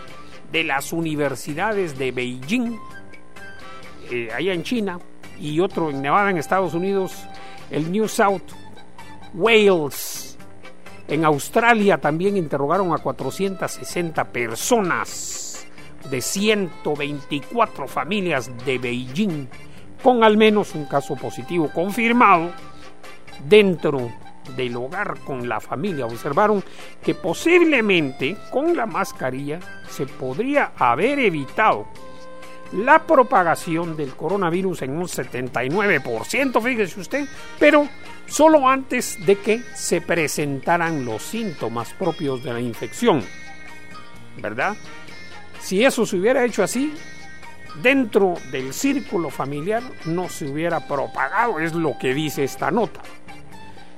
de 0.52 0.64
las 0.64 0.92
universidades 0.92 1.98
de 1.98 2.12
Beijing, 2.12 2.78
eh, 4.12 4.30
allá 4.34 4.54
en 4.54 4.64
China, 4.64 5.00
y 5.40 5.60
otro 5.60 5.90
en 5.90 6.02
Nevada, 6.02 6.30
en 6.30 6.38
Estados 6.38 6.74
Unidos, 6.74 7.26
el 7.70 7.92
New 7.92 8.08
South 8.08 8.52
Wales. 9.34 10.38
En 11.08 11.26
Australia 11.26 11.98
también 11.98 12.38
interrogaron 12.38 12.94
a 12.94 13.00
460 13.00 14.24
personas 14.26 15.68
de 16.10 16.22
124 16.22 17.88
familias 17.88 18.52
de 18.66 18.78
Beijing, 18.78 19.48
con 20.04 20.24
al 20.24 20.38
menos 20.38 20.76
un 20.76 20.86
caso 20.86 21.16
positivo 21.16 21.70
confirmado 21.74 22.52
dentro 23.48 24.12
del 24.56 24.76
hogar 24.76 25.20
con 25.20 25.48
la 25.48 25.60
familia. 25.60 26.06
Observaron 26.06 26.64
que 27.04 27.16
posiblemente 27.16 28.38
con 28.52 28.76
la 28.76 28.86
mascarilla 28.86 29.60
se 29.90 30.06
podría 30.06 30.72
haber 30.78 31.20
evitado 31.20 31.88
la 32.74 33.06
propagación 33.06 33.98
del 33.98 34.16
coronavirus 34.16 34.84
en 34.84 34.92
un 34.92 35.04
79%, 35.04 36.62
fíjese 36.62 37.00
usted, 37.00 37.26
pero 37.60 37.88
solo 38.28 38.68
antes 38.68 39.24
de 39.26 39.38
que 39.38 39.62
se 39.76 40.02
presentaran 40.02 41.04
los 41.04 41.22
síntomas 41.22 41.94
propios 41.94 42.44
de 42.44 42.54
la 42.54 42.62
infección. 42.62 43.24
¿Verdad? 44.38 44.76
Si 45.60 45.84
eso 45.84 46.06
se 46.06 46.16
hubiera 46.16 46.46
hecho 46.46 46.64
así, 46.64 46.94
dentro 47.82 48.36
del 48.52 48.74
círculo 48.74 49.30
familiar 49.30 49.84
no 50.06 50.30
se 50.30 50.46
hubiera 50.46 50.88
propagado, 50.88 51.60
es 51.60 51.74
lo 51.74 51.98
que 52.00 52.14
dice 52.14 52.44
esta 52.44 52.72
nota. 52.72 53.02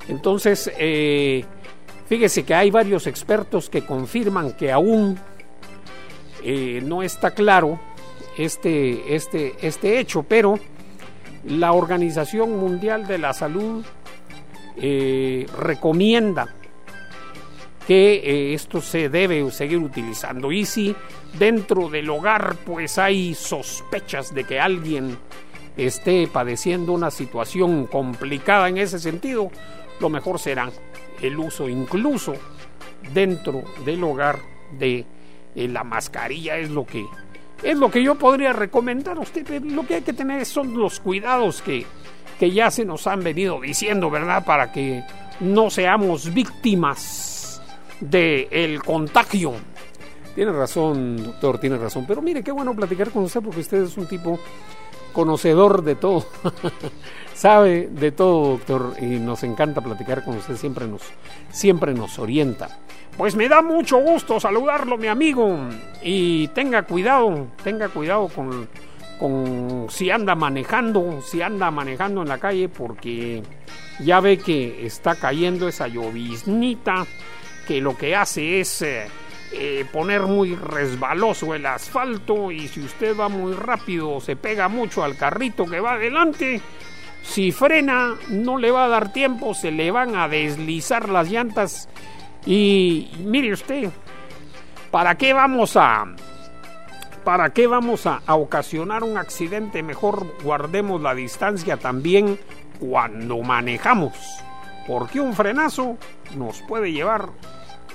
Entonces, 0.07 0.71
eh, 0.77 1.45
fíjese 2.07 2.43
que 2.43 2.53
hay 2.53 2.71
varios 2.71 3.07
expertos 3.07 3.69
que 3.69 3.85
confirman 3.85 4.53
que 4.53 4.71
aún 4.71 5.17
eh, 6.43 6.81
no 6.83 7.03
está 7.03 7.31
claro 7.31 7.79
este, 8.37 9.15
este, 9.15 9.55
este 9.61 9.99
hecho, 9.99 10.23
pero 10.23 10.59
la 11.45 11.73
Organización 11.73 12.57
Mundial 12.57 13.07
de 13.07 13.17
la 13.17 13.33
Salud 13.33 13.83
eh, 14.77 15.45
recomienda 15.57 16.47
que 17.87 18.53
esto 18.53 18.79
se 18.79 19.09
debe 19.09 19.51
seguir 19.51 19.77
utilizando. 19.77 20.53
Y 20.53 20.65
si 20.65 20.95
dentro 21.37 21.89
del 21.89 22.09
hogar 22.09 22.55
pues 22.65 22.97
hay 22.97 23.33
sospechas 23.33 24.33
de 24.33 24.45
que 24.45 24.59
alguien 24.59 25.17
esté 25.75 26.27
padeciendo 26.27 26.93
una 26.93 27.11
situación 27.11 27.87
complicada 27.87 28.69
en 28.69 28.77
ese 28.77 28.99
sentido, 28.99 29.51
lo 29.99 30.09
mejor 30.09 30.39
será 30.39 30.69
el 31.21 31.37
uso 31.37 31.69
incluso 31.69 32.33
dentro 33.13 33.63
del 33.85 34.03
hogar 34.03 34.39
de 34.77 35.05
eh, 35.55 35.67
la 35.67 35.83
mascarilla 35.83 36.57
es 36.57 36.69
lo 36.69 36.85
que 36.85 37.05
es 37.61 37.77
lo 37.77 37.89
que 37.89 38.03
yo 38.03 38.15
podría 38.15 38.51
recomendar 38.51 39.17
a 39.17 39.21
usted. 39.21 39.47
Lo 39.63 39.87
que 39.87 39.95
hay 39.95 40.01
que 40.01 40.11
tener 40.11 40.45
son 40.45 40.77
los 40.77 40.99
cuidados 40.99 41.61
que, 41.61 41.85
que 42.37 42.51
ya 42.51 42.69
se 42.69 42.83
nos 42.83 43.07
han 43.07 43.23
venido 43.23 43.61
diciendo, 43.61 44.09
¿verdad? 44.09 44.43
Para 44.43 44.71
que 44.71 45.03
no 45.39 45.69
seamos 45.69 46.33
víctimas 46.33 47.61
del 48.01 48.83
contagio. 48.83 49.53
Tiene 50.35 50.51
razón, 50.51 51.23
doctor, 51.23 51.59
tiene 51.59 51.77
razón. 51.77 52.05
Pero 52.05 52.21
mire, 52.21 52.43
qué 52.43 52.51
bueno 52.51 52.75
platicar 52.75 53.11
con 53.11 53.23
usted 53.23 53.41
porque 53.41 53.61
usted 53.61 53.83
es 53.83 53.97
un 53.97 54.07
tipo 54.07 54.39
conocedor 55.13 55.83
de 55.83 55.95
todo. 55.95 56.25
Sabe 57.33 57.87
de 57.87 58.11
todo, 58.11 58.57
doctor, 58.57 58.93
y 59.01 59.05
nos 59.05 59.43
encanta 59.43 59.81
platicar 59.81 60.23
con 60.23 60.37
usted, 60.37 60.55
siempre 60.55 60.87
nos, 60.87 61.01
siempre 61.51 61.93
nos 61.93 62.19
orienta. 62.19 62.79
Pues 63.17 63.35
me 63.35 63.47
da 63.47 63.61
mucho 63.61 63.99
gusto 63.99 64.39
saludarlo, 64.39 64.97
mi 64.97 65.07
amigo, 65.07 65.57
y 66.01 66.47
tenga 66.49 66.83
cuidado, 66.83 67.47
tenga 67.63 67.89
cuidado 67.89 68.27
con, 68.27 68.67
con 69.19 69.87
si 69.89 70.09
anda 70.09 70.35
manejando, 70.35 71.21
si 71.21 71.41
anda 71.41 71.69
manejando 71.71 72.21
en 72.21 72.29
la 72.29 72.37
calle, 72.37 72.69
porque 72.69 73.43
ya 73.99 74.19
ve 74.19 74.37
que 74.37 74.85
está 74.85 75.15
cayendo 75.15 75.67
esa 75.67 75.87
lloviznita 75.87 77.05
que 77.67 77.81
lo 77.81 77.97
que 77.97 78.15
hace 78.15 78.59
es 78.59 78.81
eh, 78.81 79.07
eh, 79.55 79.85
poner 79.91 80.23
muy 80.23 80.55
resbaloso 80.55 81.53
el 81.53 81.67
asfalto 81.67 82.51
y 82.51 82.67
si 82.67 82.81
usted 82.81 83.15
va 83.15 83.29
muy 83.29 83.53
rápido 83.53 84.19
se 84.19 84.35
pega 84.35 84.67
mucho 84.67 85.03
al 85.03 85.15
carrito 85.15 85.65
que 85.65 85.79
va 85.79 85.93
adelante. 85.93 86.59
Si 87.21 87.51
frena 87.51 88.15
no 88.29 88.57
le 88.57 88.71
va 88.71 88.85
a 88.85 88.89
dar 88.89 89.13
tiempo, 89.13 89.53
se 89.53 89.71
le 89.71 89.91
van 89.91 90.15
a 90.15 90.27
deslizar 90.27 91.07
las 91.07 91.29
llantas 91.29 91.87
y 92.47 93.11
mire 93.23 93.53
usted, 93.53 93.91
¿para 94.89 95.15
qué 95.15 95.33
vamos 95.33 95.77
a 95.77 96.05
para 97.23 97.51
qué 97.51 97.67
vamos 97.67 98.07
a, 98.07 98.21
a 98.25 98.35
ocasionar 98.35 99.03
un 99.03 99.17
accidente? 99.17 99.83
Mejor 99.83 100.41
guardemos 100.43 100.99
la 101.01 101.13
distancia 101.13 101.77
también 101.77 102.39
cuando 102.79 103.37
manejamos, 103.37 104.13
porque 104.87 105.21
un 105.21 105.33
frenazo 105.33 105.97
nos 106.35 106.61
puede 106.63 106.91
llevar 106.91 107.29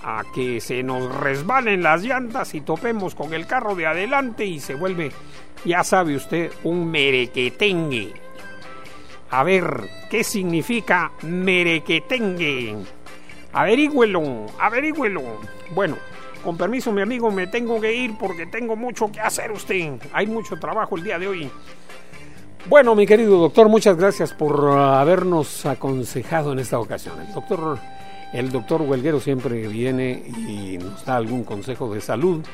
a 0.03 0.23
que 0.35 0.61
se 0.61 0.83
nos 0.83 1.15
resbalen 1.15 1.83
las 1.83 2.03
llantas 2.03 2.55
y 2.55 2.61
topemos 2.61 3.15
con 3.15 3.35
el 3.35 3.47
carro 3.47 3.75
de 3.75 3.87
adelante 3.87 4.45
y 4.45 4.61
se 4.61 4.75
vuelve, 4.75 5.13
ya 5.65 5.85
sabe 5.85 6.17
usted, 6.17 6.53
un 6.65 6.91
merequetengue. 6.91 8.13
A 9.31 9.43
ver, 9.45 9.89
¿qué 10.11 10.25
significa 10.25 11.13
merequetengue? 11.23 12.77
Averígüelo, 13.53 14.47
averígüelo. 14.59 15.23
Bueno, 15.75 15.97
con 16.45 16.57
permiso, 16.57 16.93
mi 16.93 17.03
amigo, 17.03 17.31
me 17.31 17.47
tengo 17.47 17.81
que 17.81 17.95
ir 17.95 18.17
porque 18.19 18.47
tengo 18.47 18.77
mucho 18.77 19.11
que 19.11 19.21
hacer 19.21 19.51
usted. 19.51 20.01
Hay 20.13 20.27
mucho 20.27 20.57
trabajo 20.57 20.97
el 20.97 21.05
día 21.05 21.19
de 21.19 21.29
hoy. 21.29 21.51
Bueno, 22.67 22.95
mi 22.95 23.07
querido 23.07 23.39
doctor, 23.39 23.69
muchas 23.69 23.97
gracias 23.97 24.35
por 24.35 24.65
uh, 24.65 24.73
habernos 24.73 25.65
aconsejado 25.65 26.53
en 26.53 26.59
esta 26.59 26.79
ocasión. 26.79 27.21
El 27.21 27.33
doctor, 27.33 27.79
el 28.33 28.51
doctor 28.51 28.83
Huelguero 28.83 29.21
siempre 29.21 29.67
viene 29.69 30.23
y 30.49 30.79
nos 30.79 31.05
da 31.05 31.17
algún 31.17 31.45
consejo 31.45 31.93
de 31.93 32.01
salud 32.01 32.45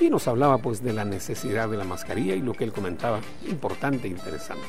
y 0.00 0.10
nos 0.10 0.28
hablaba 0.28 0.58
pues 0.58 0.82
de 0.82 0.92
la 0.92 1.04
necesidad 1.04 1.68
de 1.68 1.76
la 1.76 1.84
mascarilla 1.84 2.34
y 2.34 2.40
lo 2.40 2.54
que 2.54 2.64
él 2.64 2.72
comentaba, 2.72 3.20
importante 3.48 4.06
e 4.06 4.10
interesante. 4.10 4.66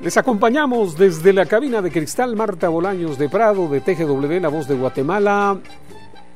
Les 0.00 0.16
acompañamos 0.16 0.96
desde 0.96 1.32
la 1.32 1.46
cabina 1.46 1.82
de 1.82 1.90
cristal 1.90 2.34
Marta 2.34 2.68
Bolaños 2.68 3.18
de 3.18 3.28
Prado 3.28 3.68
de 3.68 3.80
TGW, 3.80 4.40
la 4.40 4.48
voz 4.48 4.66
de 4.66 4.74
Guatemala, 4.74 5.58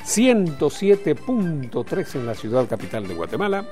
107.3 0.04 2.14
en 2.14 2.26
la 2.26 2.34
ciudad 2.34 2.68
capital 2.68 3.08
de 3.08 3.14
Guatemala. 3.14 3.64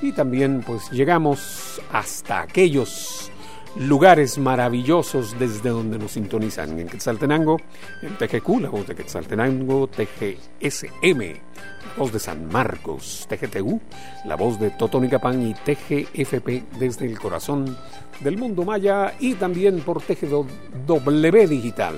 Y 0.00 0.12
también 0.12 0.62
pues 0.64 0.88
llegamos 0.90 1.80
hasta 1.92 2.42
aquellos 2.42 3.32
lugares 3.76 4.38
maravillosos 4.38 5.38
desde 5.38 5.70
donde 5.70 5.98
nos 5.98 6.12
sintonizan 6.12 6.78
en 6.78 6.88
Quetzaltenango, 6.88 7.58
en 8.02 8.16
TGQ, 8.16 8.60
la 8.60 8.70
voz 8.70 8.86
de 8.86 8.94
Quetzaltenango, 8.94 9.88
TGSM, 9.88 11.20
la 11.20 11.94
voz 11.98 12.12
de 12.12 12.18
San 12.18 12.46
Marcos, 12.48 13.26
TGTU, 13.28 13.80
la 14.26 14.36
voz 14.36 14.60
de 14.60 14.70
Totonicapán 14.70 15.42
y 15.42 15.54
TGFP 15.54 16.78
desde 16.78 17.06
el 17.06 17.18
corazón 17.18 17.76
del 18.20 18.36
mundo 18.36 18.64
maya 18.64 19.14
y 19.18 19.34
también 19.34 19.80
por 19.80 20.00
TGW 20.00 21.48
Digital. 21.48 21.96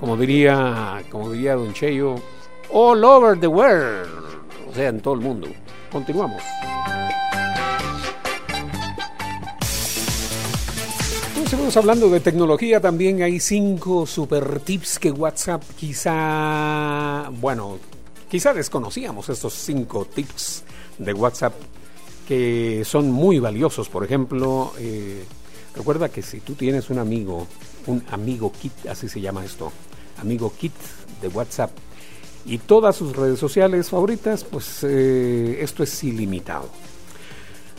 Como 0.00 0.16
diría, 0.16 1.02
como 1.10 1.30
diría 1.30 1.54
Don 1.54 1.72
Cheyo, 1.72 2.16
all 2.72 3.04
over 3.04 3.38
the 3.38 3.46
world, 3.46 4.08
o 4.68 4.74
sea, 4.74 4.88
en 4.88 5.00
todo 5.00 5.14
el 5.14 5.20
mundo. 5.20 5.48
Continuamos. 5.90 6.42
Seguimos 11.54 11.76
hablando 11.76 12.10
de 12.10 12.18
tecnología, 12.18 12.80
también 12.80 13.22
hay 13.22 13.38
cinco 13.38 14.08
super 14.08 14.58
tips 14.58 14.98
que 14.98 15.12
WhatsApp 15.12 15.62
quizá, 15.76 17.30
bueno, 17.40 17.78
quizá 18.28 18.52
desconocíamos 18.52 19.28
estos 19.28 19.54
cinco 19.54 20.04
tips 20.04 20.64
de 20.98 21.14
WhatsApp 21.14 21.54
que 22.26 22.82
son 22.84 23.12
muy 23.12 23.38
valiosos. 23.38 23.88
Por 23.88 24.02
ejemplo, 24.02 24.72
eh, 24.80 25.22
recuerda 25.76 26.08
que 26.08 26.22
si 26.22 26.40
tú 26.40 26.54
tienes 26.54 26.90
un 26.90 26.98
amigo, 26.98 27.46
un 27.86 28.02
amigo 28.10 28.50
kit, 28.50 28.72
así 28.90 29.08
se 29.08 29.20
llama 29.20 29.44
esto, 29.44 29.70
amigo 30.20 30.52
kit 30.58 30.74
de 31.22 31.28
WhatsApp, 31.28 31.70
y 32.46 32.58
todas 32.58 32.96
sus 32.96 33.14
redes 33.14 33.38
sociales 33.38 33.90
favoritas, 33.90 34.42
pues 34.42 34.80
eh, 34.82 35.58
esto 35.60 35.84
es 35.84 36.02
ilimitado. 36.02 36.68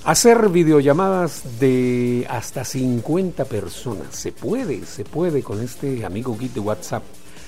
Hacer 0.05 0.49
videollamadas 0.49 1.59
de 1.59 2.27
hasta 2.29 2.63
50 2.63 3.43
personas. 3.45 4.15
Se 4.15 4.31
puede, 4.31 4.85
se 4.85 5.03
puede 5.03 5.41
con 5.41 5.63
este 5.63 6.05
amigo 6.05 6.37
kit 6.37 6.53
de 6.53 6.59
WhatsApp. 6.59 7.01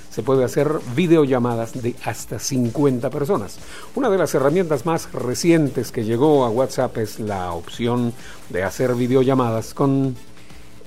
Se 0.10 0.24
puede 0.24 0.44
hacer 0.44 0.72
videollamadas 0.96 1.80
de 1.80 1.96
hasta 2.04 2.40
50 2.40 3.12
personas. 3.12 3.60
Una 3.94 4.10
de 4.10 4.18
las 4.18 4.34
herramientas 4.34 4.88
más 4.88 5.12
recientes 5.14 5.92
que 5.92 6.04
llegó 6.04 6.46
a 6.46 6.50
WhatsApp 6.50 6.98
es 6.98 7.20
la 7.20 7.52
opción 7.52 8.12
de 8.50 8.64
hacer 8.64 8.96
videollamadas 8.96 9.76
con, 9.76 10.16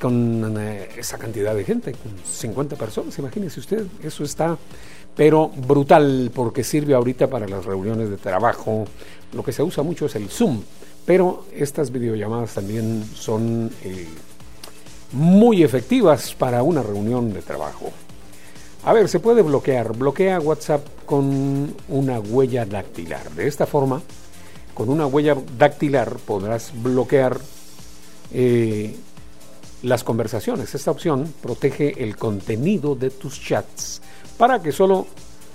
con 0.01 0.57
eh, 0.59 0.89
esa 0.97 1.19
cantidad 1.19 1.55
de 1.55 1.63
gente, 1.63 1.93
con 1.93 2.13
50 2.25 2.75
personas. 2.75 3.17
Imagínese 3.17 3.61
usted, 3.61 3.87
eso 4.03 4.25
está 4.25 4.59
pero 5.17 5.49
brutal 5.49 6.31
porque 6.35 6.65
sirve 6.65 6.95
ahorita 6.95 7.29
para 7.29 7.47
las 7.47 7.65
reuniones 7.65 8.11
de 8.11 8.17
trabajo. 8.17 8.87
Lo 9.33 9.45
que 9.45 9.53
se 9.53 9.63
usa 9.63 9.83
mucho 9.83 10.07
es 10.07 10.17
el 10.17 10.29
Zoom, 10.29 10.63
pero 11.07 11.45
estas 11.55 11.91
videollamadas 11.91 12.55
también 12.55 13.05
son 13.15 13.71
eh, 13.83 14.07
muy 15.13 15.63
efectivas 15.63 16.35
para 16.35 16.63
una 16.63 16.83
reunión 16.83 17.33
de 17.33 17.43
trabajo. 17.43 17.91
A 18.85 18.93
ver, 18.93 19.09
se 19.09 19.21
puede 19.21 19.43
bloquear. 19.43 19.97
Bloquea 19.97 20.41
WhatsApp 20.41 20.87
con 21.05 21.75
una 21.89 22.19
huella 22.19 22.65
dactilar. 22.65 23.31
De 23.33 23.47
esta 23.47 23.67
forma, 23.67 24.01
con 24.75 24.89
una 24.89 25.07
huella 25.07 25.37
dactilar 25.59 26.17
podrás 26.25 26.73
bloquear 26.75 27.39
eh, 28.33 28.97
las 29.83 30.05
conversaciones. 30.05 30.75
Esta 30.75 30.91
opción 30.91 31.33
protege 31.43 32.03
el 32.03 32.17
contenido 32.17 32.95
de 32.95 33.11
tus 33.11 33.41
chats 33.41 34.01
para 34.39 34.63
que 34.63 34.73
solo 34.73 35.07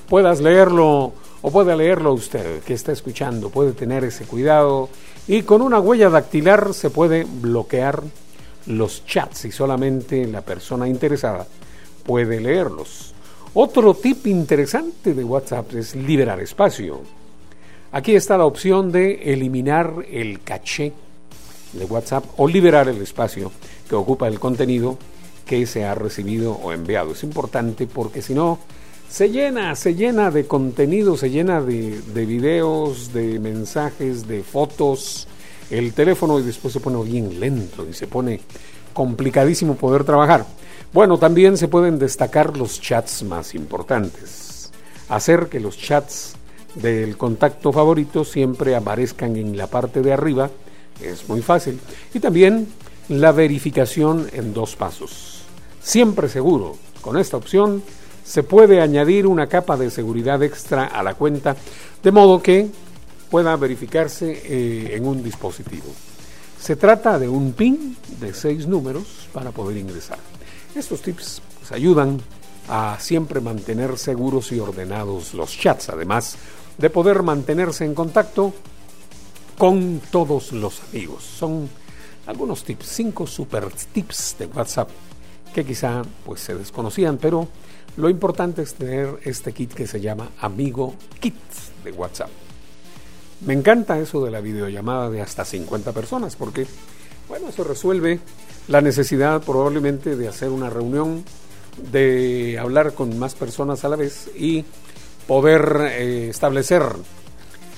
puedas 0.07 0.41
leerlo 0.41 1.13
o 1.47 1.51
pueda 1.51 1.75
leerlo 1.75 2.11
usted 2.11 2.63
que 2.63 2.73
está 2.73 2.91
escuchando. 2.91 3.51
Puede 3.51 3.73
tener 3.73 4.03
ese 4.03 4.25
cuidado 4.25 4.89
y 5.27 5.43
con 5.43 5.61
una 5.61 5.79
huella 5.79 6.09
dactilar 6.09 6.73
se 6.73 6.89
puede 6.89 7.23
bloquear 7.23 8.01
los 8.65 9.05
chats 9.05 9.45
y 9.45 9.51
solamente 9.51 10.25
la 10.25 10.41
persona 10.41 10.87
interesada 10.87 11.45
puede 12.03 12.41
leerlos. 12.41 13.13
Otro 13.53 13.93
tip 13.93 14.25
interesante 14.25 15.13
de 15.13 15.23
WhatsApp 15.23 15.71
es 15.75 15.95
liberar 15.95 16.39
espacio. 16.39 17.01
Aquí 17.91 18.15
está 18.15 18.39
la 18.39 18.45
opción 18.45 18.91
de 18.91 19.31
eliminar 19.31 20.03
el 20.09 20.41
caché 20.41 20.93
de 21.73 21.85
WhatsApp 21.85 22.25
o 22.37 22.47
liberar 22.47 22.89
el 22.89 22.99
espacio 23.03 23.51
que 23.87 23.93
ocupa 23.93 24.27
el 24.27 24.39
contenido 24.39 24.97
que 25.45 25.67
se 25.67 25.85
ha 25.85 25.93
recibido 25.93 26.53
o 26.53 26.71
enviado. 26.71 27.11
Es 27.11 27.21
importante 27.21 27.85
porque 27.85 28.23
si 28.23 28.33
no, 28.33 28.57
se 29.09 29.29
llena, 29.29 29.75
se 29.75 29.95
llena 29.95 30.31
de 30.31 30.45
contenido, 30.45 31.17
se 31.17 31.29
llena 31.29 31.61
de, 31.61 32.01
de 32.01 32.25
videos, 32.25 33.13
de 33.13 33.39
mensajes, 33.39 34.27
de 34.27 34.43
fotos 34.43 35.27
el 35.69 35.93
teléfono 35.93 36.39
y 36.39 36.43
después 36.43 36.73
se 36.73 36.79
pone 36.79 37.01
bien 37.03 37.39
lento 37.39 37.87
y 37.89 37.93
se 37.93 38.07
pone 38.07 38.39
complicadísimo 38.93 39.75
poder 39.75 40.03
trabajar. 40.03 40.45
Bueno, 40.93 41.17
también 41.17 41.57
se 41.57 41.67
pueden 41.67 41.99
destacar 41.99 42.55
los 42.55 42.79
chats 42.79 43.23
más 43.23 43.55
importantes. 43.55 44.71
Hacer 45.09 45.47
que 45.47 45.59
los 45.59 45.77
chats 45.77 46.35
del 46.75 47.17
contacto 47.17 47.71
favorito 47.71 48.23
siempre 48.23 48.75
aparezcan 48.75 49.35
en 49.35 49.57
la 49.57 49.67
parte 49.67 50.01
de 50.01 50.13
arriba 50.13 50.49
es 51.01 51.27
muy 51.27 51.41
fácil. 51.41 51.79
Y 52.13 52.19
también 52.19 52.67
la 53.09 53.31
verificación 53.31 54.27
en 54.33 54.53
dos 54.53 54.75
pasos. 54.75 55.41
Siempre 55.81 56.29
seguro. 56.29 56.77
Con 57.01 57.17
esta 57.17 57.37
opción 57.37 57.83
se 58.25 58.43
puede 58.43 58.81
añadir 58.81 59.27
una 59.27 59.47
capa 59.47 59.77
de 59.77 59.91
seguridad 59.91 60.41
extra 60.41 60.85
a 60.85 61.03
la 61.03 61.13
cuenta 61.13 61.55
de 62.03 62.11
modo 62.11 62.41
que 62.41 62.67
pueda 63.29 63.55
verificarse 63.55 64.41
eh, 64.45 64.95
en 64.95 65.07
un 65.07 65.23
dispositivo. 65.23 65.85
Se 66.59 66.75
trata 66.75 67.19
de 67.19 67.29
un 67.29 67.53
PIN 67.53 67.95
de 68.19 68.33
seis 68.33 68.67
números 68.67 69.27
para 69.31 69.51
poder 69.51 69.77
ingresar. 69.77 70.17
Estos 70.73 71.01
tips 71.01 71.41
pues, 71.59 71.71
ayudan 71.71 72.19
a 72.67 72.97
siempre 72.99 73.39
mantener 73.39 73.97
seguros 73.99 74.51
y 74.51 74.59
ordenados 74.59 75.35
los 75.35 75.55
chats, 75.55 75.89
además 75.89 76.37
de 76.79 76.89
poder 76.89 77.21
mantenerse 77.21 77.85
en 77.85 77.93
contacto 77.93 78.53
con 79.57 80.01
todos 80.11 80.51
los 80.51 80.81
amigos. 80.89 81.23
Son 81.23 81.69
algunos 82.25 82.63
tips, 82.63 82.87
cinco 82.87 83.27
super 83.27 83.67
tips 83.93 84.37
de 84.39 84.47
WhatsApp 84.47 84.89
que 85.55 85.63
quizá 85.63 86.03
pues 86.25 86.41
se 86.41 86.53
desconocían, 86.53 87.17
pero 87.17 87.47
lo 87.95 88.09
importante 88.09 88.61
es 88.61 88.73
tener 88.73 89.19
este 89.23 89.53
kit 89.53 89.73
que 89.73 89.87
se 89.87 90.01
llama 90.01 90.31
Amigo 90.41 90.95
Kit 91.21 91.33
de 91.81 91.93
WhatsApp. 91.93 92.29
Me 93.45 93.53
encanta 93.53 93.97
eso 93.97 94.25
de 94.25 94.31
la 94.31 94.41
videollamada 94.41 95.09
de 95.09 95.21
hasta 95.21 95.45
50 95.45 95.93
personas 95.93 96.35
porque, 96.35 96.67
bueno, 97.29 97.47
eso 97.47 97.63
resuelve 97.63 98.19
la 98.67 98.81
necesidad 98.81 99.41
probablemente 99.43 100.17
de 100.17 100.27
hacer 100.27 100.49
una 100.49 100.69
reunión, 100.69 101.23
de 101.89 102.57
hablar 102.59 102.93
con 102.93 103.17
más 103.17 103.33
personas 103.33 103.85
a 103.85 103.89
la 103.89 103.95
vez 103.95 104.29
y 104.35 104.65
poder 105.25 105.89
eh, 105.91 106.27
establecer, 106.31 106.83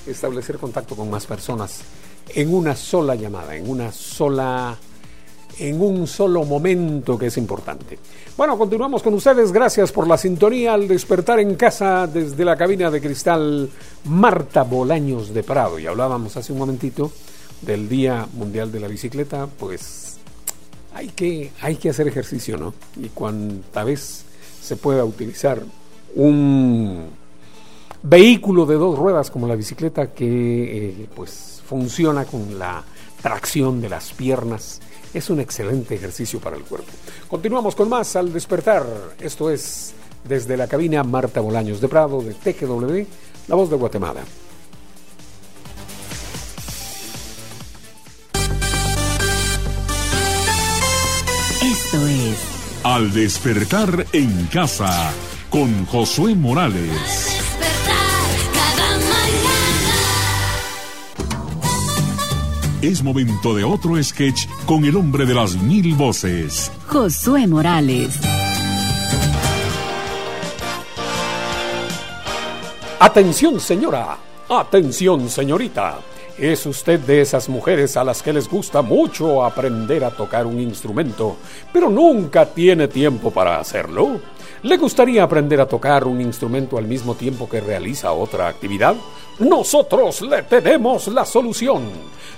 establecer 0.04 0.58
contacto 0.58 0.96
con 0.96 1.08
más 1.10 1.26
personas 1.26 1.82
en 2.34 2.52
una 2.52 2.74
sola 2.74 3.14
llamada, 3.14 3.54
en 3.54 3.70
una 3.70 3.92
sola 3.92 4.76
en 5.58 5.80
un 5.80 6.06
solo 6.06 6.44
momento 6.44 7.18
que 7.18 7.26
es 7.26 7.36
importante. 7.36 7.98
Bueno, 8.36 8.56
continuamos 8.56 9.02
con 9.02 9.14
ustedes. 9.14 9.52
Gracias 9.52 9.90
por 9.92 10.06
la 10.06 10.16
sintonía 10.16 10.74
al 10.74 10.86
despertar 10.86 11.40
en 11.40 11.54
casa 11.56 12.06
desde 12.06 12.44
la 12.44 12.56
cabina 12.56 12.90
de 12.90 13.00
cristal 13.00 13.68
Marta 14.04 14.62
Bolaños 14.62 15.34
de 15.34 15.42
Prado. 15.42 15.78
Y 15.78 15.86
hablábamos 15.86 16.36
hace 16.36 16.52
un 16.52 16.60
momentito 16.60 17.10
del 17.62 17.88
Día 17.88 18.26
Mundial 18.34 18.70
de 18.70 18.80
la 18.80 18.88
Bicicleta, 18.88 19.48
pues 19.58 20.18
hay 20.94 21.08
que, 21.08 21.50
hay 21.60 21.76
que 21.76 21.90
hacer 21.90 22.08
ejercicio, 22.08 22.56
¿no? 22.56 22.74
Y 22.96 23.08
cuanta 23.08 23.84
vez 23.84 24.24
se 24.60 24.76
pueda 24.76 25.04
utilizar 25.04 25.62
un 26.14 27.08
vehículo 28.02 28.66
de 28.66 28.74
dos 28.76 28.98
ruedas 28.98 29.30
como 29.30 29.46
la 29.46 29.56
bicicleta 29.56 30.12
que 30.12 30.90
eh, 30.90 31.08
pues 31.14 31.62
funciona 31.66 32.24
con 32.24 32.58
la 32.58 32.84
tracción 33.22 33.80
de 33.80 33.88
las 33.88 34.12
piernas 34.12 34.80
es 35.14 35.30
un 35.30 35.40
excelente 35.40 35.94
ejercicio 35.94 36.40
para 36.40 36.56
el 36.56 36.64
cuerpo. 36.64 36.90
Continuamos 37.28 37.74
con 37.74 37.88
más 37.88 38.16
al 38.16 38.32
despertar. 38.32 38.84
Esto 39.20 39.50
es 39.50 39.94
desde 40.24 40.56
la 40.56 40.66
cabina 40.66 41.02
Marta 41.02 41.40
Bolaños 41.40 41.80
de 41.80 41.88
Prado 41.88 42.22
de 42.22 42.34
TGW, 42.34 43.06
La 43.48 43.54
Voz 43.54 43.70
de 43.70 43.76
Guatemala. 43.76 44.20
Esto 51.62 52.06
es 52.06 52.38
Al 52.84 53.12
despertar 53.12 54.06
en 54.12 54.46
casa 54.46 55.12
con 55.50 55.86
Josué 55.86 56.34
Morales. 56.34 57.37
Es 62.80 63.02
momento 63.02 63.56
de 63.56 63.64
otro 63.64 64.00
sketch 64.00 64.46
con 64.64 64.84
el 64.84 64.94
hombre 64.94 65.26
de 65.26 65.34
las 65.34 65.56
mil 65.56 65.96
voces. 65.96 66.70
Josué 66.86 67.44
Morales. 67.48 68.16
Atención 73.00 73.58
señora, 73.58 74.16
atención 74.48 75.28
señorita. 75.28 75.98
¿Es 76.38 76.66
usted 76.66 77.00
de 77.00 77.20
esas 77.20 77.48
mujeres 77.48 77.96
a 77.96 78.04
las 78.04 78.22
que 78.22 78.32
les 78.32 78.48
gusta 78.48 78.80
mucho 78.80 79.44
aprender 79.44 80.04
a 80.04 80.10
tocar 80.10 80.46
un 80.46 80.60
instrumento, 80.60 81.36
pero 81.72 81.90
nunca 81.90 82.46
tiene 82.46 82.86
tiempo 82.86 83.32
para 83.32 83.58
hacerlo? 83.58 84.20
¿Le 84.62 84.76
gustaría 84.76 85.24
aprender 85.24 85.60
a 85.60 85.66
tocar 85.66 86.04
un 86.04 86.20
instrumento 86.20 86.78
al 86.78 86.86
mismo 86.86 87.16
tiempo 87.16 87.48
que 87.48 87.60
realiza 87.60 88.12
otra 88.12 88.46
actividad? 88.46 88.94
Nosotros 89.38 90.22
le 90.22 90.42
tenemos 90.42 91.06
la 91.08 91.24
solución. 91.24 91.84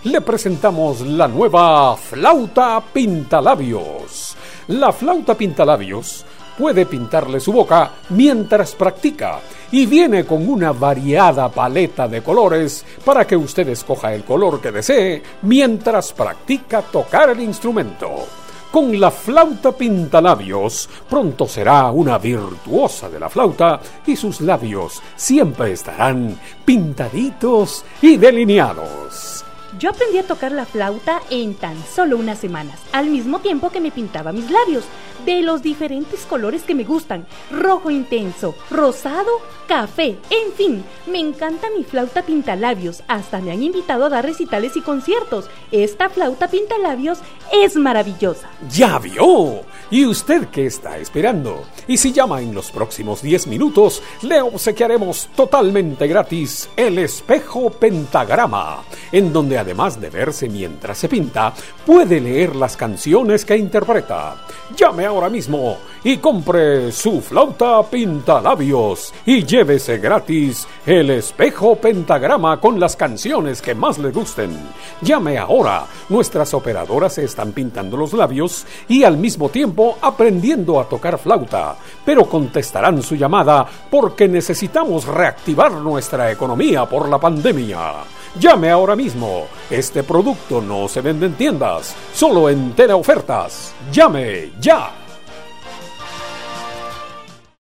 Le 0.05 0.21
presentamos 0.21 1.01
la 1.01 1.27
nueva 1.29 1.97
flauta 1.97 2.83
pintalabios. 2.93 4.37
La 4.69 4.93
flauta 4.93 5.35
pintalabios 5.35 6.27
puede 6.59 6.85
pintarle 6.85 7.41
su 7.41 7.53
boca 7.55 7.91
mientras 8.11 8.75
practica 8.75 9.41
y 9.73 9.87
viene 9.87 10.27
con 10.27 10.47
una 10.47 10.73
variada 10.73 11.49
paleta 11.49 12.07
de 12.07 12.23
colores 12.23 12.85
para 13.03 13.27
que 13.27 13.35
usted 13.35 13.67
escoja 13.71 14.13
el 14.13 14.23
color 14.23 14.61
que 14.61 14.71
desee 14.71 15.23
mientras 15.41 16.13
practica 16.13 16.83
tocar 16.83 17.31
el 17.31 17.41
instrumento. 17.41 18.27
Con 18.71 19.01
la 19.01 19.11
flauta 19.11 19.73
pintalabios 19.73 20.89
pronto 21.09 21.45
será 21.49 21.91
una 21.91 22.19
virtuosa 22.19 23.09
de 23.11 23.19
la 23.19 23.29
flauta 23.29 23.81
y 24.07 24.15
sus 24.15 24.41
labios 24.41 25.03
siempre 25.17 25.73
estarán 25.73 26.39
pintaditos 26.65 27.85
y 28.01 28.17
delineados. 28.17 29.45
Yo 29.79 29.91
aprendí 29.91 30.19
a 30.19 30.27
tocar 30.27 30.51
la 30.51 30.67
flauta 30.67 31.21
en 31.31 31.55
tan 31.55 31.77
solo 31.85 32.17
unas 32.17 32.41
semanas, 32.41 32.81
al 32.93 33.07
mismo 33.07 33.39
tiempo 33.39 33.71
que 33.71 33.81
me 33.81 33.93
pintaba 33.93 34.33
mis 34.33 34.51
labios, 34.51 34.85
de 35.25 35.43
los 35.43 35.63
diferentes 35.63 36.25
colores 36.27 36.63
que 36.63 36.75
me 36.75 36.85
gustan, 36.85 37.27
rojo 37.51 37.91
intenso, 37.91 38.55
rosado, 38.71 39.31
café, 39.69 40.17
en 40.31 40.53
fin, 40.57 40.85
me 41.07 41.21
encanta 41.21 41.69
mi 41.77 41.85
flauta 41.85 42.23
pintalabios, 42.23 43.03
hasta 43.07 43.41
me 43.41 43.53
han 43.53 43.63
invitado 43.63 44.07
a 44.07 44.09
dar 44.09 44.25
recitales 44.25 44.77
y 44.77 44.81
conciertos. 44.81 45.49
Esta 45.71 46.09
flauta 46.09 46.49
pintalabios 46.49 47.19
es 47.53 47.77
maravillosa. 47.77 48.49
¡Ya 48.71 48.99
vio! 48.99 49.61
¿Y 49.91 50.07
usted 50.07 50.49
qué 50.49 50.67
está 50.67 50.99
esperando? 50.99 51.65
Y 51.87 51.97
si 51.97 52.13
llama 52.13 52.41
en 52.41 52.55
los 52.55 52.71
próximos 52.71 53.23
10 53.23 53.47
minutos, 53.47 54.03
le 54.23 54.41
obsequiaremos 54.41 55.29
totalmente 55.37 56.07
gratis 56.07 56.69
el 56.77 56.99
espejo 56.99 57.71
pentagrama, 57.71 58.83
en 59.13 59.33
donde 59.33 59.59
además 59.61 60.01
de 60.01 60.11
verse 60.11 60.49
mientras 60.49 60.99
se 60.99 61.09
pinta, 61.09 61.53
puede 61.87 62.21
leer 62.21 62.57
las 62.57 62.77
canciones 62.77 63.45
que 63.45 63.57
interpreta. 63.57 64.37
Llame 64.77 65.07
ahora 65.07 65.29
mismo 65.29 65.79
y 66.05 66.17
compre 66.19 66.93
su 66.93 67.21
flauta 67.21 67.83
pintalabios 67.83 69.13
y 69.27 69.45
llévese 69.45 69.99
gratis 69.99 70.67
el 70.87 71.11
espejo 71.11 71.77
pentagrama 71.77 72.61
con 72.61 72.81
las 72.81 72.97
canciones 72.97 73.61
que 73.61 73.75
más 73.75 73.99
le 73.99 74.11
gusten. 74.11 74.57
Llame 75.03 75.39
ahora, 75.39 75.87
nuestras 76.09 76.55
operadoras 76.55 77.15
se 77.15 77.25
están 77.25 77.53
pintando 77.53 77.97
los 77.97 78.13
labios 78.13 78.67
y 78.89 79.05
al 79.05 79.17
mismo 79.17 79.49
tiempo 79.49 79.99
aprendiendo 80.01 80.81
a 80.81 80.89
tocar 80.89 81.19
flauta, 81.19 81.77
pero 82.05 82.25
contestarán 82.27 83.03
su 83.03 83.17
llamada 83.17 83.67
porque 83.91 84.29
necesitamos 84.29 85.07
reactivar 85.07 85.73
nuestra 85.73 86.31
economía 86.31 86.87
por 86.87 87.09
la 87.09 87.19
pandemia. 87.19 88.20
Llame 88.39 88.71
ahora 88.71 88.95
mismo. 88.95 89.49
Este 89.69 90.03
producto 90.05 90.61
no 90.61 90.87
se 90.89 91.01
vende 91.01 91.27
en 91.27 91.35
tiendas, 91.35 91.97
solo 92.15 92.49
en 92.49 92.73
teleofertas. 92.73 93.75
Llame 93.91 94.53
ya. 94.61 95.00